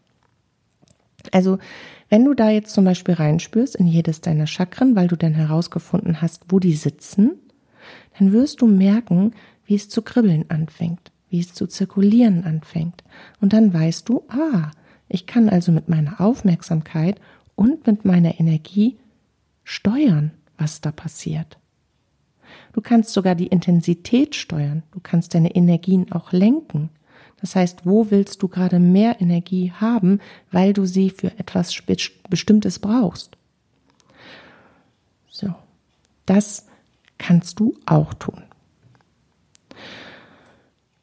Also, 1.32 1.58
wenn 2.08 2.24
du 2.24 2.34
da 2.34 2.50
jetzt 2.50 2.72
zum 2.72 2.84
Beispiel 2.84 3.14
reinspürst 3.14 3.76
in 3.76 3.86
jedes 3.86 4.20
deiner 4.20 4.46
Chakren, 4.46 4.96
weil 4.96 5.08
du 5.08 5.16
dann 5.16 5.34
herausgefunden 5.34 6.22
hast, 6.22 6.44
wo 6.48 6.58
die 6.58 6.74
sitzen, 6.74 7.32
dann 8.18 8.32
wirst 8.32 8.60
du 8.62 8.66
merken, 8.66 9.32
wie 9.66 9.74
es 9.74 9.88
zu 9.88 10.02
kribbeln 10.02 10.46
anfängt, 10.48 11.12
wie 11.28 11.40
es 11.40 11.52
zu 11.52 11.66
zirkulieren 11.66 12.44
anfängt. 12.44 13.04
Und 13.40 13.52
dann 13.52 13.74
weißt 13.74 14.08
du, 14.08 14.22
ah, 14.28 14.70
ich 15.08 15.26
kann 15.26 15.48
also 15.48 15.72
mit 15.72 15.88
meiner 15.88 16.20
Aufmerksamkeit 16.20 17.20
und 17.54 17.86
mit 17.86 18.04
meiner 18.04 18.40
Energie 18.40 18.96
steuern, 19.68 20.30
was 20.56 20.80
da 20.80 20.90
passiert. 20.90 21.58
Du 22.72 22.80
kannst 22.80 23.12
sogar 23.12 23.34
die 23.34 23.48
Intensität 23.48 24.34
steuern, 24.34 24.82
du 24.92 25.00
kannst 25.02 25.34
deine 25.34 25.54
Energien 25.54 26.10
auch 26.10 26.32
lenken. 26.32 26.88
Das 27.40 27.54
heißt, 27.54 27.84
wo 27.84 28.10
willst 28.10 28.42
du 28.42 28.48
gerade 28.48 28.78
mehr 28.78 29.20
Energie 29.20 29.70
haben, 29.70 30.20
weil 30.50 30.72
du 30.72 30.86
sie 30.86 31.10
für 31.10 31.38
etwas 31.38 31.76
Bestimmtes 32.30 32.78
brauchst? 32.78 33.36
So, 35.28 35.54
das 36.24 36.66
kannst 37.18 37.60
du 37.60 37.76
auch 37.84 38.14
tun. 38.14 38.42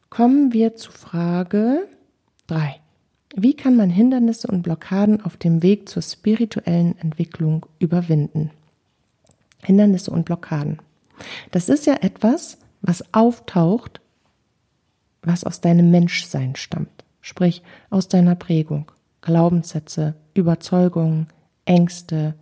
Kommen 0.09 0.53
wir 0.53 0.75
zu 0.75 0.91
Frage 0.91 1.87
3. 2.47 2.81
Wie 3.37 3.53
kann 3.53 3.75
man 3.75 3.89
Hindernisse 3.89 4.47
und 4.47 4.61
Blockaden 4.61 5.21
auf 5.21 5.35
dem 5.35 5.61
Weg 5.61 5.89
zur 5.89 6.01
spirituellen 6.01 6.97
Entwicklung 6.99 7.65
überwinden? 7.79 8.51
Hindernisse 9.61 10.09
und 10.09 10.23
Blockaden. 10.23 10.79
Das 11.51 11.67
ist 11.67 11.85
ja 11.85 11.95
etwas, 11.95 12.57
was 12.81 13.13
auftaucht, 13.13 13.99
was 15.21 15.43
aus 15.43 15.59
deinem 15.59 15.91
Menschsein 15.91 16.55
stammt, 16.55 17.03
sprich 17.19 17.61
aus 17.89 18.07
deiner 18.07 18.35
Prägung, 18.35 18.89
Glaubenssätze, 19.19 20.15
Überzeugungen, 20.33 21.27
Ängste, 21.65 22.35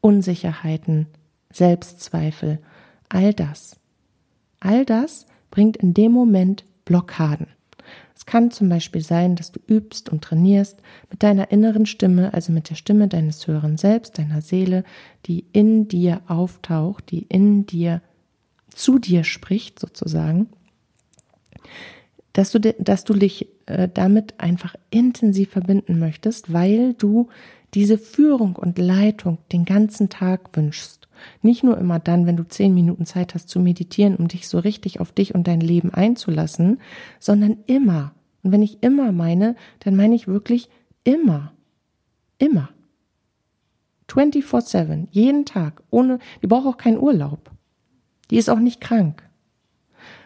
Unsicherheiten, 0.00 1.06
Selbstzweifel, 1.52 2.58
all 3.08 3.32
das. 3.32 3.76
All 4.58 4.84
das 4.84 5.26
bringt 5.52 5.76
in 5.76 5.94
dem 5.94 6.10
Moment 6.10 6.64
Blockaden. 6.84 7.46
Es 8.20 8.26
kann 8.26 8.50
zum 8.50 8.68
Beispiel 8.68 9.00
sein, 9.00 9.34
dass 9.34 9.50
du 9.50 9.60
übst 9.66 10.10
und 10.10 10.22
trainierst 10.22 10.76
mit 11.08 11.22
deiner 11.22 11.50
inneren 11.52 11.86
Stimme, 11.86 12.34
also 12.34 12.52
mit 12.52 12.68
der 12.68 12.74
Stimme 12.74 13.08
deines 13.08 13.46
höheren 13.46 13.78
Selbst, 13.78 14.18
deiner 14.18 14.42
Seele, 14.42 14.84
die 15.24 15.46
in 15.54 15.88
dir 15.88 16.20
auftaucht, 16.26 17.10
die 17.10 17.22
in 17.30 17.64
dir 17.64 18.02
zu 18.68 18.98
dir 18.98 19.24
spricht 19.24 19.78
sozusagen, 19.78 20.50
dass 22.34 22.52
du, 22.52 22.60
dass 22.60 23.04
du 23.04 23.14
dich 23.14 23.48
äh, 23.64 23.88
damit 23.88 24.38
einfach 24.38 24.74
intensiv 24.90 25.48
verbinden 25.52 25.98
möchtest, 25.98 26.52
weil 26.52 26.92
du 26.92 27.30
diese 27.72 27.96
Führung 27.96 28.54
und 28.54 28.76
Leitung 28.76 29.38
den 29.50 29.64
ganzen 29.64 30.10
Tag 30.10 30.54
wünschst. 30.54 30.99
Nicht 31.42 31.64
nur 31.64 31.78
immer 31.78 31.98
dann, 31.98 32.26
wenn 32.26 32.36
du 32.36 32.46
zehn 32.46 32.74
Minuten 32.74 33.06
Zeit 33.06 33.34
hast 33.34 33.48
zu 33.48 33.60
meditieren, 33.60 34.16
um 34.16 34.28
dich 34.28 34.48
so 34.48 34.58
richtig 34.58 35.00
auf 35.00 35.12
dich 35.12 35.34
und 35.34 35.46
dein 35.46 35.60
Leben 35.60 35.92
einzulassen, 35.92 36.80
sondern 37.18 37.58
immer. 37.66 38.14
Und 38.42 38.52
wenn 38.52 38.62
ich 38.62 38.82
immer 38.82 39.12
meine, 39.12 39.56
dann 39.80 39.96
meine 39.96 40.14
ich 40.14 40.28
wirklich 40.28 40.68
immer. 41.04 41.52
Immer. 42.38 42.70
24-7, 44.08 45.06
jeden 45.10 45.44
Tag, 45.44 45.82
ohne, 45.90 46.18
die 46.42 46.46
braucht 46.46 46.66
auch 46.66 46.76
keinen 46.76 46.98
Urlaub. 46.98 47.50
Die 48.30 48.36
ist 48.36 48.48
auch 48.48 48.58
nicht 48.58 48.80
krank. 48.80 49.22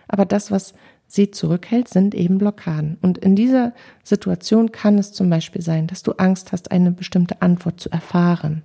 Aber 0.08 0.24
das, 0.24 0.50
was 0.50 0.74
sie 1.06 1.30
zurückhält, 1.30 1.88
sind 1.88 2.14
eben 2.14 2.38
Blockaden. 2.38 2.98
Und 3.02 3.18
in 3.18 3.36
dieser 3.36 3.72
Situation 4.02 4.72
kann 4.72 4.98
es 4.98 5.12
zum 5.12 5.30
Beispiel 5.30 5.62
sein, 5.62 5.86
dass 5.86 6.02
du 6.02 6.12
Angst 6.12 6.52
hast, 6.52 6.70
eine 6.70 6.92
bestimmte 6.92 7.42
Antwort 7.42 7.80
zu 7.80 7.90
erfahren. 7.90 8.62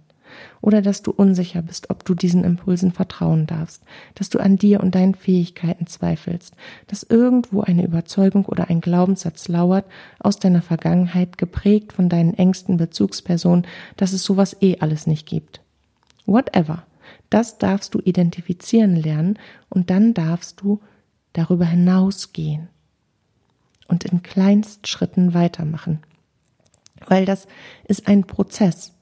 Oder 0.62 0.82
dass 0.82 1.02
du 1.02 1.12
unsicher 1.12 1.62
bist, 1.62 1.90
ob 1.90 2.06
du 2.06 2.16
diesen 2.16 2.44
Impulsen 2.44 2.92
vertrauen 2.92 3.48
darfst, 3.48 3.84
dass 4.16 4.30
du 4.30 4.40
an 4.40 4.58
dir 4.58 4.82
und 4.82 4.96
deinen 4.96 5.16
Fähigkeiten 5.16 5.88
zweifelst, 5.88 6.54
dass 6.88 7.04
irgendwo 7.04 7.62
eine 7.62 7.86
Überzeugung 7.86 8.46
oder 8.46 8.70
ein 8.70 8.82
Glaubenssatz 8.82 9.48
lauert 9.48 9.86
aus 10.20 10.38
deiner 10.38 10.62
Vergangenheit, 10.62 11.38
geprägt 11.38 11.94
von 11.94 12.10
deinen 12.10 12.34
engsten 12.34 12.78
Bezugspersonen, 12.78 13.66
dass 13.98 14.14
es 14.14 14.24
sowas 14.24 14.58
eh 14.62 14.78
alles 14.80 15.08
nicht 15.08 15.28
gibt. 15.28 15.62
Whatever. 16.26 16.84
Das 17.30 17.58
darfst 17.58 17.94
du 17.94 18.00
identifizieren 18.00 18.96
lernen 18.96 19.38
und 19.70 19.90
dann 19.90 20.14
darfst 20.14 20.62
du 20.62 20.80
darüber 21.34 21.66
hinausgehen 21.66 22.70
und 23.88 24.06
in 24.06 24.24
Kleinstschritten 24.24 25.34
weitermachen. 25.34 26.00
Weil 27.08 27.26
das 27.26 27.48
ist 27.86 28.08
ein 28.08 28.24
Prozess. 28.26 28.94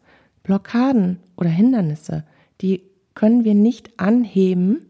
Blockaden 0.47 1.19
oder 1.35 1.49
Hindernisse, 1.49 2.23
die 2.61 2.81
können 3.13 3.43
wir 3.43 3.53
nicht 3.53 3.99
anheben 3.99 4.81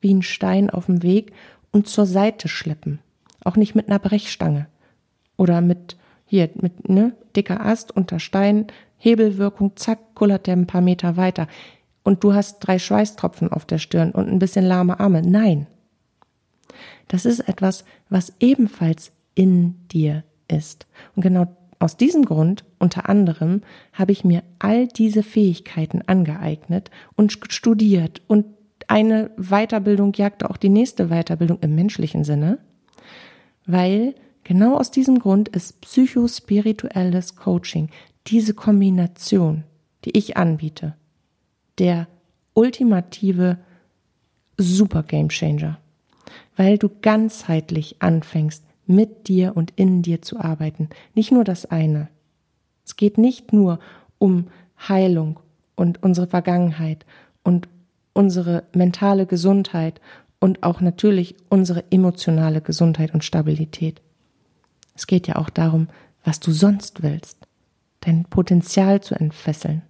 wie 0.00 0.12
ein 0.12 0.22
Stein 0.22 0.70
auf 0.70 0.86
dem 0.86 1.02
Weg 1.02 1.32
und 1.70 1.86
zur 1.86 2.06
Seite 2.06 2.48
schleppen. 2.48 2.98
Auch 3.44 3.56
nicht 3.56 3.74
mit 3.74 3.88
einer 3.88 3.98
Brechstange 3.98 4.66
oder 5.36 5.60
mit 5.60 5.96
hier 6.24 6.50
mit 6.54 6.88
ne 6.88 7.12
dicker 7.36 7.64
Ast 7.64 7.92
unter 7.92 8.18
Stein, 8.18 8.66
Hebelwirkung, 8.96 9.76
zack, 9.76 10.14
kullert 10.14 10.46
der 10.46 10.56
ein 10.56 10.66
paar 10.66 10.80
Meter 10.80 11.16
weiter 11.16 11.46
und 12.02 12.24
du 12.24 12.34
hast 12.34 12.60
drei 12.60 12.78
Schweißtropfen 12.78 13.52
auf 13.52 13.66
der 13.66 13.78
Stirn 13.78 14.10
und 14.10 14.28
ein 14.28 14.38
bisschen 14.38 14.64
lahme 14.64 14.98
Arme. 14.98 15.22
Nein, 15.22 15.66
das 17.08 17.26
ist 17.26 17.40
etwas, 17.40 17.84
was 18.08 18.32
ebenfalls 18.40 19.12
in 19.34 19.76
dir 19.88 20.24
ist. 20.48 20.86
Und 21.14 21.22
genau 21.22 21.46
aus 21.78 21.96
diesem 21.96 22.24
Grund, 22.24 22.64
unter 22.78 23.08
anderem, 23.08 23.62
habe 23.92 24.12
ich 24.12 24.24
mir 24.24 24.42
all 24.58 24.86
diese 24.88 25.22
Fähigkeiten 25.22 26.02
angeeignet 26.06 26.90
und 27.14 27.38
studiert. 27.50 28.22
Und 28.26 28.46
eine 28.88 29.30
Weiterbildung 29.36 30.12
jagte 30.14 30.48
auch 30.50 30.56
die 30.56 30.68
nächste 30.68 31.08
Weiterbildung 31.08 31.58
im 31.60 31.74
menschlichen 31.74 32.24
Sinne, 32.24 32.58
weil 33.66 34.14
genau 34.44 34.76
aus 34.76 34.90
diesem 34.90 35.18
Grund 35.18 35.48
ist 35.48 35.80
psychospirituelles 35.80 37.36
Coaching 37.36 37.90
diese 38.26 38.54
Kombination, 38.54 39.64
die 40.04 40.16
ich 40.16 40.36
anbiete, 40.36 40.94
der 41.78 42.08
ultimative 42.54 43.58
Super 44.56 45.02
Game 45.02 45.28
Changer. 45.28 45.78
Weil 46.56 46.78
du 46.78 46.88
ganzheitlich 47.02 47.96
anfängst, 48.00 48.64
mit 48.86 49.28
dir 49.28 49.56
und 49.56 49.72
in 49.76 50.02
dir 50.02 50.22
zu 50.22 50.38
arbeiten. 50.38 50.88
Nicht 51.14 51.32
nur 51.32 51.44
das 51.44 51.66
eine. 51.66 52.08
Es 52.84 52.96
geht 52.96 53.18
nicht 53.18 53.52
nur 53.52 53.78
um 54.18 54.48
Heilung 54.88 55.40
und 55.74 56.02
unsere 56.02 56.26
Vergangenheit 56.26 57.04
und 57.42 57.68
unsere 58.12 58.64
mentale 58.72 59.26
Gesundheit 59.26 60.00
und 60.40 60.62
auch 60.62 60.80
natürlich 60.80 61.36
unsere 61.48 61.84
emotionale 61.90 62.60
Gesundheit 62.60 63.12
und 63.12 63.24
Stabilität. 63.24 64.00
Es 64.94 65.06
geht 65.06 65.26
ja 65.26 65.36
auch 65.36 65.50
darum, 65.50 65.88
was 66.24 66.40
du 66.40 66.52
sonst 66.52 67.02
willst, 67.02 67.38
dein 68.00 68.24
Potenzial 68.24 69.00
zu 69.00 69.14
entfesseln 69.14 69.82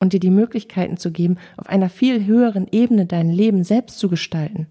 und 0.00 0.12
dir 0.12 0.20
die 0.20 0.30
Möglichkeiten 0.30 0.96
zu 0.96 1.12
geben, 1.12 1.38
auf 1.56 1.68
einer 1.68 1.90
viel 1.90 2.24
höheren 2.24 2.66
Ebene 2.70 3.06
dein 3.06 3.30
Leben 3.30 3.64
selbst 3.64 3.98
zu 3.98 4.08
gestalten. 4.08 4.66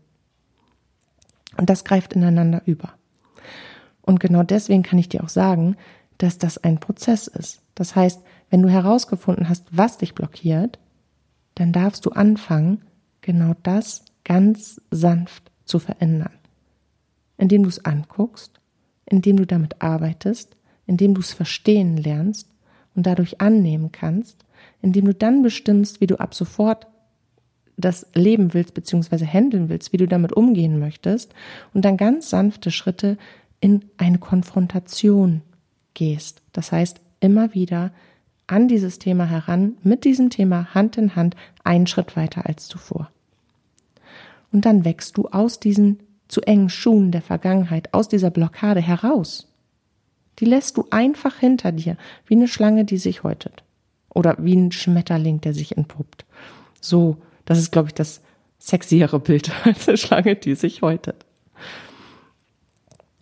Und 1.59 1.69
das 1.69 1.83
greift 1.83 2.13
ineinander 2.13 2.61
über. 2.65 2.93
Und 4.01 4.21
genau 4.21 4.43
deswegen 4.43 4.81
kann 4.81 4.97
ich 4.97 5.09
dir 5.09 5.21
auch 5.21 5.29
sagen, 5.29 5.75
dass 6.17 6.37
das 6.37 6.57
ein 6.57 6.79
Prozess 6.79 7.27
ist. 7.27 7.61
Das 7.75 7.97
heißt, 7.97 8.21
wenn 8.49 8.61
du 8.61 8.69
herausgefunden 8.69 9.49
hast, 9.49 9.65
was 9.69 9.97
dich 9.97 10.15
blockiert, 10.15 10.79
dann 11.55 11.73
darfst 11.73 12.05
du 12.05 12.11
anfangen, 12.11 12.85
genau 13.19 13.55
das 13.61 14.05
ganz 14.23 14.79
sanft 14.89 15.51
zu 15.65 15.79
verändern. 15.79 16.31
Indem 17.37 17.63
du 17.63 17.69
es 17.69 17.83
anguckst, 17.83 18.61
indem 19.05 19.35
du 19.35 19.45
damit 19.45 19.81
arbeitest, 19.81 20.55
indem 20.87 21.13
du 21.13 21.19
es 21.19 21.33
verstehen 21.33 21.97
lernst 21.97 22.47
und 22.95 23.05
dadurch 23.05 23.41
annehmen 23.41 23.91
kannst, 23.91 24.45
indem 24.81 25.03
du 25.03 25.13
dann 25.13 25.43
bestimmst, 25.43 25.99
wie 25.99 26.07
du 26.07 26.21
ab 26.21 26.33
sofort 26.33 26.87
das 27.79 28.07
leben 28.13 28.53
willst, 28.53 28.73
beziehungsweise 28.73 29.25
handeln 29.25 29.69
willst, 29.69 29.93
wie 29.93 29.97
du 29.97 30.07
damit 30.07 30.33
umgehen 30.33 30.79
möchtest 30.79 31.33
und 31.73 31.85
dann 31.85 31.97
ganz 31.97 32.29
sanfte 32.29 32.71
Schritte 32.71 33.17
in 33.61 33.85
eine 33.97 34.19
Konfrontation 34.19 35.41
gehst. 35.93 36.41
Das 36.53 36.71
heißt, 36.71 37.01
immer 37.19 37.53
wieder 37.53 37.91
an 38.47 38.67
dieses 38.67 38.99
Thema 38.99 39.25
heran, 39.25 39.77
mit 39.83 40.05
diesem 40.05 40.29
Thema 40.29 40.73
Hand 40.73 40.97
in 40.97 41.15
Hand, 41.15 41.35
einen 41.63 41.87
Schritt 41.87 42.15
weiter 42.15 42.45
als 42.45 42.67
zuvor. 42.67 43.09
Und 44.51 44.65
dann 44.65 44.85
wächst 44.85 45.17
du 45.17 45.27
aus 45.27 45.59
diesen 45.59 45.99
zu 46.27 46.41
engen 46.41 46.69
Schuhen 46.69 47.11
der 47.11 47.21
Vergangenheit, 47.21 47.93
aus 47.93 48.07
dieser 48.07 48.31
Blockade 48.31 48.81
heraus. 48.81 49.47
Die 50.39 50.45
lässt 50.45 50.77
du 50.77 50.85
einfach 50.89 51.37
hinter 51.37 51.71
dir, 51.71 51.97
wie 52.25 52.35
eine 52.35 52.47
Schlange, 52.47 52.85
die 52.85 52.97
sich 52.97 53.23
häutet. 53.23 53.63
Oder 54.13 54.35
wie 54.39 54.55
ein 54.55 54.71
Schmetterling, 54.71 55.41
der 55.41 55.53
sich 55.53 55.77
entpuppt. 55.77 56.25
So 56.81 57.17
das 57.49 57.57
ist, 57.57 57.71
glaube 57.71 57.87
ich, 57.87 57.95
das 57.95 58.21
sexiere 58.59 59.19
Bild 59.19 59.51
als 59.65 59.87
eine 59.87 59.97
Schlange, 59.97 60.35
die 60.35 60.53
sich 60.53 60.83
häutet. 60.83 61.25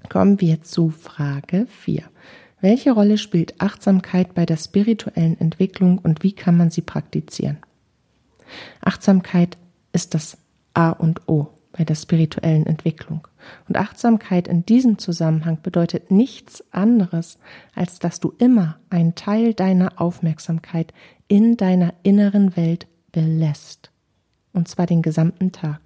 Kommen 0.09 0.41
wir 0.41 0.61
zu 0.61 0.89
Frage 0.89 1.65
4. 1.67 2.03
Welche 2.59 2.91
Rolle 2.91 3.17
spielt 3.17 3.61
Achtsamkeit 3.61 4.33
bei 4.33 4.45
der 4.45 4.57
spirituellen 4.57 5.39
Entwicklung 5.39 5.99
und 5.99 6.23
wie 6.23 6.33
kann 6.33 6.57
man 6.57 6.69
sie 6.69 6.81
praktizieren? 6.81 7.57
Achtsamkeit 8.81 9.57
ist 9.93 10.13
das 10.13 10.37
A 10.73 10.89
und 10.89 11.29
O 11.29 11.47
bei 11.71 11.85
der 11.85 11.95
spirituellen 11.95 12.65
Entwicklung. 12.65 13.25
Und 13.69 13.77
Achtsamkeit 13.77 14.49
in 14.49 14.65
diesem 14.65 14.97
Zusammenhang 14.97 15.61
bedeutet 15.61 16.11
nichts 16.11 16.65
anderes, 16.73 17.37
als 17.75 17.99
dass 17.99 18.19
du 18.19 18.33
immer 18.39 18.77
einen 18.89 19.15
Teil 19.15 19.53
deiner 19.53 20.01
Aufmerksamkeit 20.01 20.93
in 21.29 21.55
deiner 21.55 21.93
inneren 22.03 22.57
Welt 22.57 22.87
belässt 23.13 23.91
und 24.57 24.67
zwar 24.67 24.87
den 24.87 25.01
gesamten 25.01 25.51
Tag. 25.51 25.79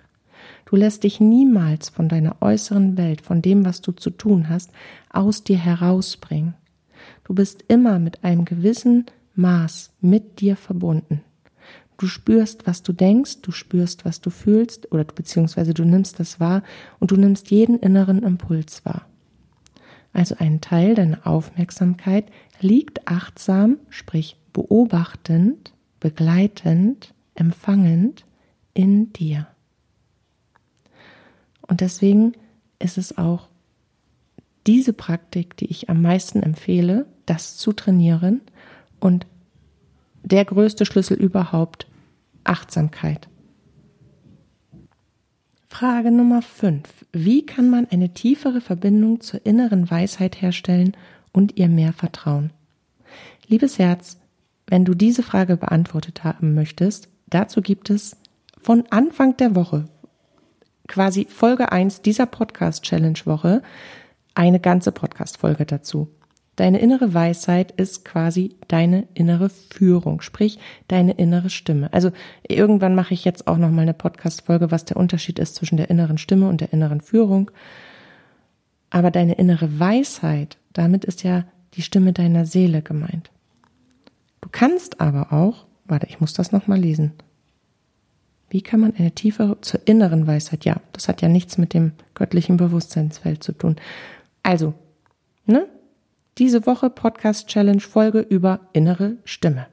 Du 0.66 0.76
lässt 0.76 1.04
dich 1.04 1.20
niemals 1.20 1.90
von 1.90 2.10
deiner 2.10 2.42
äußeren 2.42 2.98
Welt, 2.98 3.22
von 3.22 3.42
dem, 3.42 3.66
was 3.66 3.82
du 3.82 3.92
zu 3.92 4.10
tun 4.10 4.50
hast, 4.50 4.72
aus 5.12 5.44
dir 5.44 5.58
herausbringen. 5.58 6.56
Du 7.24 7.36
bist 7.36 7.66
immer 7.68 8.00
mit 8.00 8.24
einem 8.24 8.46
gewissen 8.46 9.06
Maß 9.36 9.92
mit 10.02 10.40
dir 10.40 10.56
verbunden. 10.56 11.22
Du 11.98 12.08
spürst, 12.08 12.66
was 12.66 12.82
du 12.82 12.94
denkst, 12.94 13.42
du 13.42 13.52
spürst, 13.52 14.06
was 14.06 14.22
du 14.22 14.32
fühlst, 14.32 14.92
oder 14.92 15.04
beziehungsweise 15.04 15.74
du 15.74 15.84
nimmst 15.84 16.20
das 16.20 16.40
wahr 16.40 16.64
und 17.00 17.12
du 17.12 17.18
nimmst 17.18 17.52
jeden 17.52 17.78
inneren 17.78 18.24
Impuls 18.24 18.86
wahr. 18.86 19.06
Also 20.14 20.36
ein 20.40 20.62
Teil 20.62 20.96
deiner 20.96 21.28
Aufmerksamkeit 21.28 22.26
liegt 22.60 23.08
achtsam, 23.08 23.78
sprich 23.90 24.38
beobachtend, 24.52 25.74
begleitend, 26.00 27.14
empfangend 27.36 28.26
in 28.74 29.14
dir. 29.14 29.48
Und 31.62 31.82
deswegen 31.82 32.34
ist 32.80 32.98
es 32.98 33.18
auch 33.18 33.48
diese 34.68 34.94
Praktik, 34.94 35.58
die 35.58 35.66
ich 35.66 35.90
am 35.90 36.02
meisten 36.02 36.44
empfehle, 36.44 37.06
das 37.26 37.58
zu 37.58 37.74
trainieren 37.74 38.42
und 39.00 39.26
der 40.24 40.46
größte 40.46 40.86
Schlüssel 40.86 41.18
überhaupt, 41.18 41.88
Achtsamkeit. 42.44 43.28
Frage 45.70 46.12
Nummer 46.12 46.42
5. 46.42 46.84
Wie 47.12 47.46
kann 47.46 47.70
man 47.70 47.88
eine 47.90 48.14
tiefere 48.14 48.62
Verbindung 48.62 49.22
zur 49.22 49.46
inneren 49.46 49.90
Weisheit 49.90 50.42
herstellen 50.42 50.96
und 51.32 51.58
ihr 51.58 51.70
mehr 51.70 51.94
vertrauen? 51.94 52.52
Liebes 53.48 53.80
Herz, 53.80 54.20
wenn 54.68 54.86
du 54.86 54.94
diese 54.94 55.24
Frage 55.24 55.58
beantwortet 55.58 56.24
haben 56.24 56.54
möchtest, 56.54 57.10
dazu 57.28 57.62
gibt 57.62 57.90
es 57.90 58.18
von 58.62 58.84
Anfang 58.92 59.36
der 59.38 59.56
Woche, 59.56 59.86
quasi 60.88 61.26
Folge 61.26 61.72
1 61.72 62.04
dieser 62.04 62.28
Podcast 62.28 62.84
Challenge 62.84 63.20
Woche, 63.26 63.64
eine 64.36 64.60
ganze 64.60 64.92
Podcast 64.92 65.38
Folge 65.38 65.66
dazu. 65.66 66.10
Deine 66.58 66.80
innere 66.80 67.14
Weisheit 67.14 67.72
ist 67.72 68.06
quasi 68.06 68.56
deine 68.68 69.08
innere 69.16 69.50
Führung, 69.50 70.22
sprich 70.22 70.60
deine 70.90 71.14
innere 71.14 71.50
Stimme. 71.50 71.92
Also 71.92 72.12
irgendwann 72.48 72.94
mache 72.94 73.16
ich 73.16 73.26
jetzt 73.26 73.48
auch 73.48 73.58
noch 73.58 73.72
mal 73.72 73.82
eine 73.82 73.96
Podcast 73.96 74.44
Folge, 74.44 74.70
was 74.70 74.86
der 74.86 74.98
Unterschied 74.98 75.40
ist 75.40 75.56
zwischen 75.56 75.78
der 75.78 75.90
inneren 75.90 76.20
Stimme 76.20 76.48
und 76.48 76.62
der 76.62 76.72
inneren 76.72 77.02
Führung. 77.02 77.50
Aber 78.92 79.10
deine 79.10 79.34
innere 79.36 79.80
Weisheit, 79.80 80.58
damit 80.74 81.04
ist 81.04 81.24
ja 81.24 81.46
die 81.74 81.82
Stimme 81.82 82.14
deiner 82.14 82.46
Seele 82.46 82.84
gemeint. 82.84 83.32
Du 84.42 84.50
kannst 84.52 85.02
aber 85.02 85.34
auch, 85.34 85.66
warte, 85.86 86.08
ich 86.08 86.20
muss 86.20 86.34
das 86.34 86.52
noch 86.52 86.68
mal 86.68 86.80
lesen. 86.80 87.14
Wie 88.52 88.62
kann 88.62 88.82
man 88.82 88.94
eine 88.98 89.12
tiefere 89.12 89.62
zur 89.62 89.80
inneren 89.86 90.28
Weisheit? 90.28 90.66
Ja, 90.66 90.82
das 90.92 91.08
hat 91.08 91.22
ja 91.22 91.30
nichts 91.30 91.58
mit 91.58 91.74
dem 91.74 91.94
göttlichen 92.16 92.58
Bewusstseinsfeld 92.58 93.42
zu 93.42 93.54
tun. 93.54 93.78
Also, 94.44 94.74
ne? 95.46 95.68
Diese 96.38 96.66
Woche 96.66 96.90
Podcast 96.90 97.48
Challenge 97.48 97.80
Folge 97.80 98.20
über 98.20 98.60
innere 98.74 99.16
Stimme. 99.24 99.68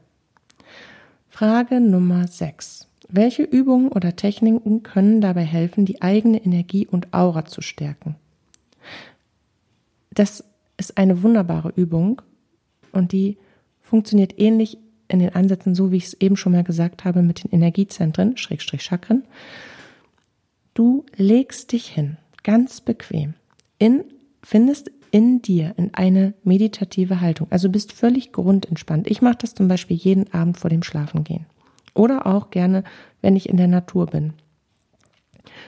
Frage 1.28 1.80
Nummer 1.80 2.28
6. 2.28 2.86
Welche 3.08 3.42
Übungen 3.42 3.88
oder 3.88 4.14
Techniken 4.14 4.84
können 4.84 5.20
dabei 5.20 5.42
helfen, 5.42 5.84
die 5.84 6.00
eigene 6.00 6.44
Energie 6.44 6.86
und 6.86 7.12
Aura 7.12 7.46
zu 7.46 7.62
stärken? 7.62 8.14
Das 10.12 10.44
ist 10.76 10.98
eine 10.98 11.24
wunderbare 11.24 11.72
Übung 11.74 12.22
und 12.92 13.10
die 13.10 13.38
funktioniert 13.80 14.38
ähnlich 14.38 14.78
in 15.08 15.18
den 15.18 15.34
Ansätzen, 15.34 15.74
so 15.74 15.90
wie 15.90 15.96
ich 15.96 16.06
es 16.06 16.14
eben 16.14 16.36
schon 16.36 16.52
mal 16.52 16.64
gesagt 16.64 17.04
habe, 17.04 17.22
mit 17.22 17.44
den 17.44 17.50
Energiezentren, 17.50 18.36
Schrägstrich 18.36 18.82
Chakren. 18.82 19.24
Du 20.74 21.04
legst 21.16 21.72
dich 21.72 21.88
hin, 21.88 22.18
ganz 22.44 22.80
bequem, 22.80 23.34
in, 23.78 24.04
findest 24.42 24.90
in 25.10 25.42
dir 25.42 25.74
in 25.76 25.94
eine 25.94 26.34
meditative 26.44 27.20
Haltung. 27.20 27.48
Also 27.50 27.70
bist 27.70 27.92
völlig 27.92 28.32
grundentspannt. 28.32 29.10
Ich 29.10 29.22
mache 29.22 29.38
das 29.40 29.54
zum 29.54 29.68
Beispiel 29.68 29.96
jeden 29.96 30.32
Abend 30.32 30.58
vor 30.58 30.70
dem 30.70 30.82
Schlafengehen. 30.82 31.46
Oder 31.94 32.26
auch 32.26 32.50
gerne, 32.50 32.84
wenn 33.22 33.34
ich 33.34 33.48
in 33.48 33.56
der 33.56 33.68
Natur 33.68 34.06
bin. 34.06 34.34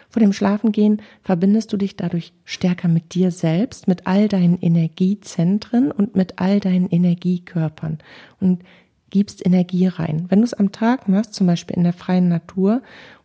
Vor 0.08 0.20
dem 0.20 0.32
Schlafengehen 0.32 1.02
verbindest 1.22 1.72
du 1.72 1.76
dich 1.76 1.96
dadurch 1.96 2.32
stärker 2.44 2.88
mit 2.88 3.14
dir 3.14 3.30
selbst, 3.30 3.88
mit 3.88 4.06
all 4.06 4.28
deinen 4.28 4.58
Energiezentren 4.58 5.90
und 5.90 6.14
mit 6.14 6.38
all 6.38 6.60
deinen 6.60 6.88
Energiekörpern 6.88 7.98
und 8.40 8.62
gibst 9.10 9.44
Energie 9.44 9.86
rein. 9.86 10.26
Wenn 10.28 10.40
du 10.40 10.44
es 10.44 10.54
am 10.54 10.72
Tag 10.72 11.08
machst, 11.08 11.34
zum 11.34 11.46
Beispiel 11.46 11.76
in 11.76 11.84
der 11.84 11.92
freien 11.92 12.28
Natur, 12.28 12.82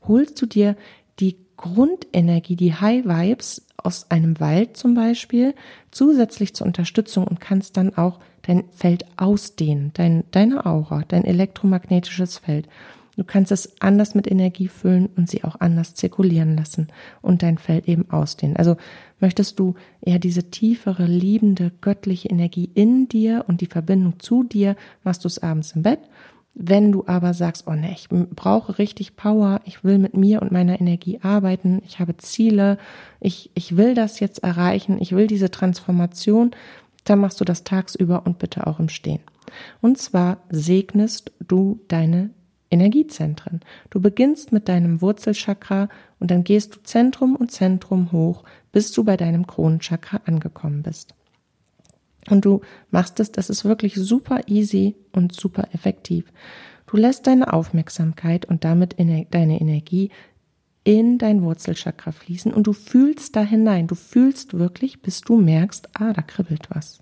holst 0.08 0.42
du 0.42 0.46
dir 0.46 0.76
die 1.20 1.38
Grundenergie, 1.58 2.56
die 2.56 2.74
High 2.74 3.06
Vibes 3.06 3.66
aus 3.78 4.10
einem 4.10 4.40
Wald 4.40 4.78
zum 4.78 4.96
Beispiel, 4.96 5.54
zusätzlich 5.92 6.54
zur 6.54 6.68
Unterstützung 6.68 7.26
und 7.26 7.40
kannst 7.40 7.78
dann 7.78 7.96
auch 7.96 8.20
dein 8.42 8.66
Feld 8.72 9.06
ausdehnen, 9.18 9.92
dein, 9.94 10.24
deine 10.32 10.66
Aura, 10.66 11.04
dein 11.08 11.24
elektromagnetisches 11.24 12.40
Feld. 12.40 12.68
Du 13.16 13.24
kannst 13.24 13.52
es 13.52 13.82
anders 13.82 14.14
mit 14.14 14.30
Energie 14.30 14.68
füllen 14.68 15.08
und 15.16 15.30
sie 15.30 15.44
auch 15.44 15.60
anders 15.62 15.96
zirkulieren 15.96 16.58
lassen 16.58 16.88
und 17.22 17.44
dein 17.44 17.58
Feld 17.58 17.88
eben 17.88 18.10
ausdehnen. 18.10 18.58
Also 18.58 18.76
möchtest 19.20 19.60
du 19.60 19.76
eher 20.02 20.20
diese 20.20 20.50
tiefere, 20.50 21.06
liebende, 21.06 21.72
göttliche 21.82 22.30
Energie 22.30 22.70
in 22.74 23.08
dir 23.08 23.46
und 23.48 23.62
die 23.62 23.68
Verbindung 23.68 24.20
zu 24.20 24.44
dir, 24.44 24.76
machst 25.04 25.24
du 25.24 25.28
es 25.28 25.42
abends 25.42 25.72
im 25.74 25.84
Bett 25.84 26.00
wenn 26.56 26.94
du 26.94 27.04
aber 27.06 27.34
sagst, 27.34 27.66
oh 27.68 27.74
ne, 27.74 27.92
ich 27.92 28.08
brauche 28.10 28.80
richtig 28.80 29.18
Power, 29.18 29.60
ich 29.66 29.84
will 29.84 29.98
mit 29.98 30.16
mir 30.16 30.42
und 30.42 30.54
meiner 30.54 30.80
Energie 30.80 31.20
arbeiten, 31.22 31.82
ich 31.86 32.00
habe 32.00 32.16
Ziele, 32.16 32.78
ich, 33.20 33.52
ich 33.54 33.76
will 33.76 33.94
das 33.94 34.22
jetzt 34.22 34.42
erreichen, 34.42 34.98
ich 35.02 35.12
will 35.12 35.28
diese 35.28 35.52
Transformation, 35.52 36.52
dann 37.04 37.20
machst 37.20 37.42
du 37.42 37.46
das 37.46 37.66
tagsüber 37.66 38.26
und 38.26 38.40
bitte 38.40 38.66
auch 38.66 38.80
im 38.80 38.88
Stehen. 38.88 39.20
Und 39.82 39.98
zwar 39.98 40.38
segnest 40.50 41.34
du 41.46 41.82
deine 41.90 42.30
Energiezentren. 42.70 43.62
Du 43.90 44.02
beginnst 44.02 44.52
mit 44.52 44.68
deinem 44.68 45.02
Wurzelchakra 45.02 45.90
und 46.20 46.32
dann 46.32 46.44
gehst 46.44 46.76
du 46.76 46.84
Zentrum 46.84 47.36
und 47.36 47.52
Zentrum 47.52 48.12
hoch, 48.12 48.44
bis 48.72 48.92
du 48.92 49.04
bei 49.04 49.18
deinem 49.18 49.48
Kronenchakra 49.48 50.22
angekommen 50.26 50.84
bist. 50.84 51.14
Und 52.30 52.46
du 52.46 52.62
machst 52.90 53.20
es, 53.20 53.32
das 53.32 53.50
ist 53.50 53.66
wirklich 53.66 53.96
super 53.96 54.42
easy 54.48 54.96
und 55.12 55.34
super 55.34 55.68
effektiv. 55.74 56.26
Du 56.88 56.98
lässt 56.98 57.28
deine 57.28 57.54
Aufmerksamkeit 57.54 58.46
und 58.46 58.64
damit 58.64 58.96
deine 58.98 59.62
Energie 59.62 60.12
in 60.84 61.18
dein 61.18 61.42
Wurzelchakra 61.42 62.12
fließen 62.12 62.54
und 62.54 62.68
du 62.68 62.74
fühlst 62.74 63.36
da 63.36 63.42
hinein. 63.42 63.88
Du 63.88 63.96
fühlst 63.96 64.54
wirklich, 64.54 65.02
bis 65.02 65.22
du 65.22 65.36
merkst, 65.36 65.90
ah, 65.94 66.14
da 66.14 66.22
kribbelt 66.22 66.70
was. 66.70 67.00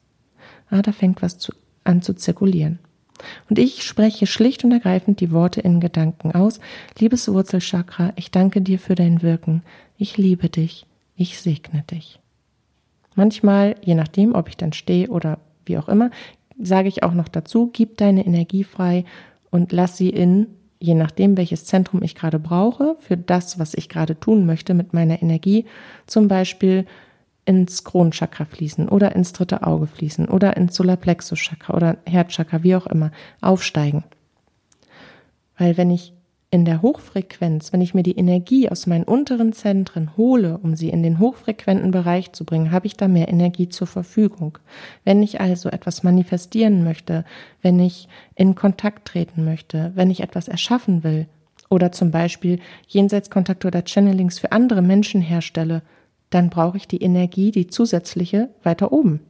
Ah, 0.69 0.81
da 0.81 0.91
fängt 0.91 1.21
was 1.21 1.37
zu, 1.37 1.53
an 1.83 2.01
zu 2.01 2.13
zirkulieren. 2.13 2.79
Und 3.49 3.59
ich 3.59 3.83
spreche 3.83 4.27
schlicht 4.27 4.63
und 4.63 4.71
ergreifend 4.71 5.19
die 5.19 5.31
Worte 5.31 5.61
in 5.61 5.79
Gedanken 5.79 6.31
aus. 6.31 6.59
Liebes 6.99 7.31
Wurzelchakra, 7.31 8.13
ich 8.15 8.31
danke 8.31 8.61
dir 8.61 8.79
für 8.79 8.95
dein 8.95 9.21
Wirken. 9.21 9.63
Ich 9.97 10.17
liebe 10.17 10.49
dich. 10.49 10.85
Ich 11.15 11.39
segne 11.39 11.83
dich. 11.89 12.19
Manchmal, 13.15 13.75
je 13.81 13.95
nachdem, 13.95 14.33
ob 14.33 14.49
ich 14.49 14.57
dann 14.57 14.73
stehe 14.73 15.09
oder 15.09 15.39
wie 15.65 15.77
auch 15.77 15.87
immer, 15.87 16.09
sage 16.59 16.87
ich 16.87 17.03
auch 17.03 17.13
noch 17.13 17.27
dazu, 17.27 17.69
gib 17.71 17.97
deine 17.97 18.25
Energie 18.25 18.63
frei 18.63 19.05
und 19.51 19.71
lass 19.71 19.97
sie 19.97 20.09
in, 20.09 20.47
je 20.79 20.95
nachdem, 20.95 21.37
welches 21.37 21.65
Zentrum 21.65 22.01
ich 22.03 22.15
gerade 22.15 22.39
brauche, 22.39 22.95
für 22.99 23.17
das, 23.17 23.59
was 23.59 23.73
ich 23.73 23.89
gerade 23.89 24.19
tun 24.19 24.45
möchte 24.45 24.73
mit 24.73 24.93
meiner 24.93 25.21
Energie, 25.21 25.65
zum 26.07 26.27
Beispiel 26.27 26.85
ins 27.45 27.83
Kronenchakra 27.83 28.45
fließen 28.45 28.89
oder 28.89 29.15
ins 29.15 29.33
dritte 29.33 29.63
Auge 29.63 29.87
fließen 29.87 30.27
oder 30.27 30.55
ins 30.55 30.75
Solarplexus 30.75 31.39
Chakra 31.39 31.75
oder 31.75 31.97
Herzchakra, 32.05 32.63
wie 32.63 32.75
auch 32.75 32.87
immer, 32.87 33.11
aufsteigen. 33.41 34.03
Weil 35.57 35.77
wenn 35.77 35.91
ich 35.91 36.13
in 36.53 36.65
der 36.65 36.83
Hochfrequenz, 36.83 37.73
wenn 37.73 37.81
ich 37.81 37.95
mir 37.95 38.03
die 38.03 38.15
Energie 38.15 38.69
aus 38.69 38.85
meinen 38.85 39.05
unteren 39.05 39.53
Zentren 39.53 40.15
hole, 40.17 40.59
um 40.59 40.75
sie 40.75 40.89
in 40.89 41.01
den 41.01 41.17
hochfrequenten 41.17 41.89
Bereich 41.89 42.31
zu 42.31 42.45
bringen, 42.45 42.71
habe 42.71 42.85
ich 42.85 42.95
da 42.95 43.07
mehr 43.07 43.27
Energie 43.27 43.69
zur 43.69 43.87
Verfügung. 43.87 44.59
Wenn 45.03 45.23
ich 45.23 45.41
also 45.41 45.69
etwas 45.69 46.03
manifestieren 46.03 46.83
möchte, 46.83 47.25
wenn 47.63 47.79
ich 47.79 48.07
in 48.35 48.53
Kontakt 48.53 49.07
treten 49.07 49.43
möchte, 49.43 49.93
wenn 49.95 50.11
ich 50.11 50.21
etwas 50.21 50.47
erschaffen 50.47 51.03
will 51.03 51.25
oder 51.69 51.91
zum 51.91 52.11
Beispiel 52.11 52.59
Jenseitskontakte 52.87 53.65
oder 53.65 53.83
Channelings 53.83 54.37
für 54.37 54.51
andere 54.51 54.83
Menschen 54.83 55.21
herstelle, 55.21 55.81
dann 56.33 56.49
brauche 56.49 56.77
ich 56.77 56.87
die 56.87 57.01
Energie, 57.01 57.51
die 57.51 57.67
zusätzliche, 57.67 58.49
weiter 58.63 58.91
oben. 58.91 59.21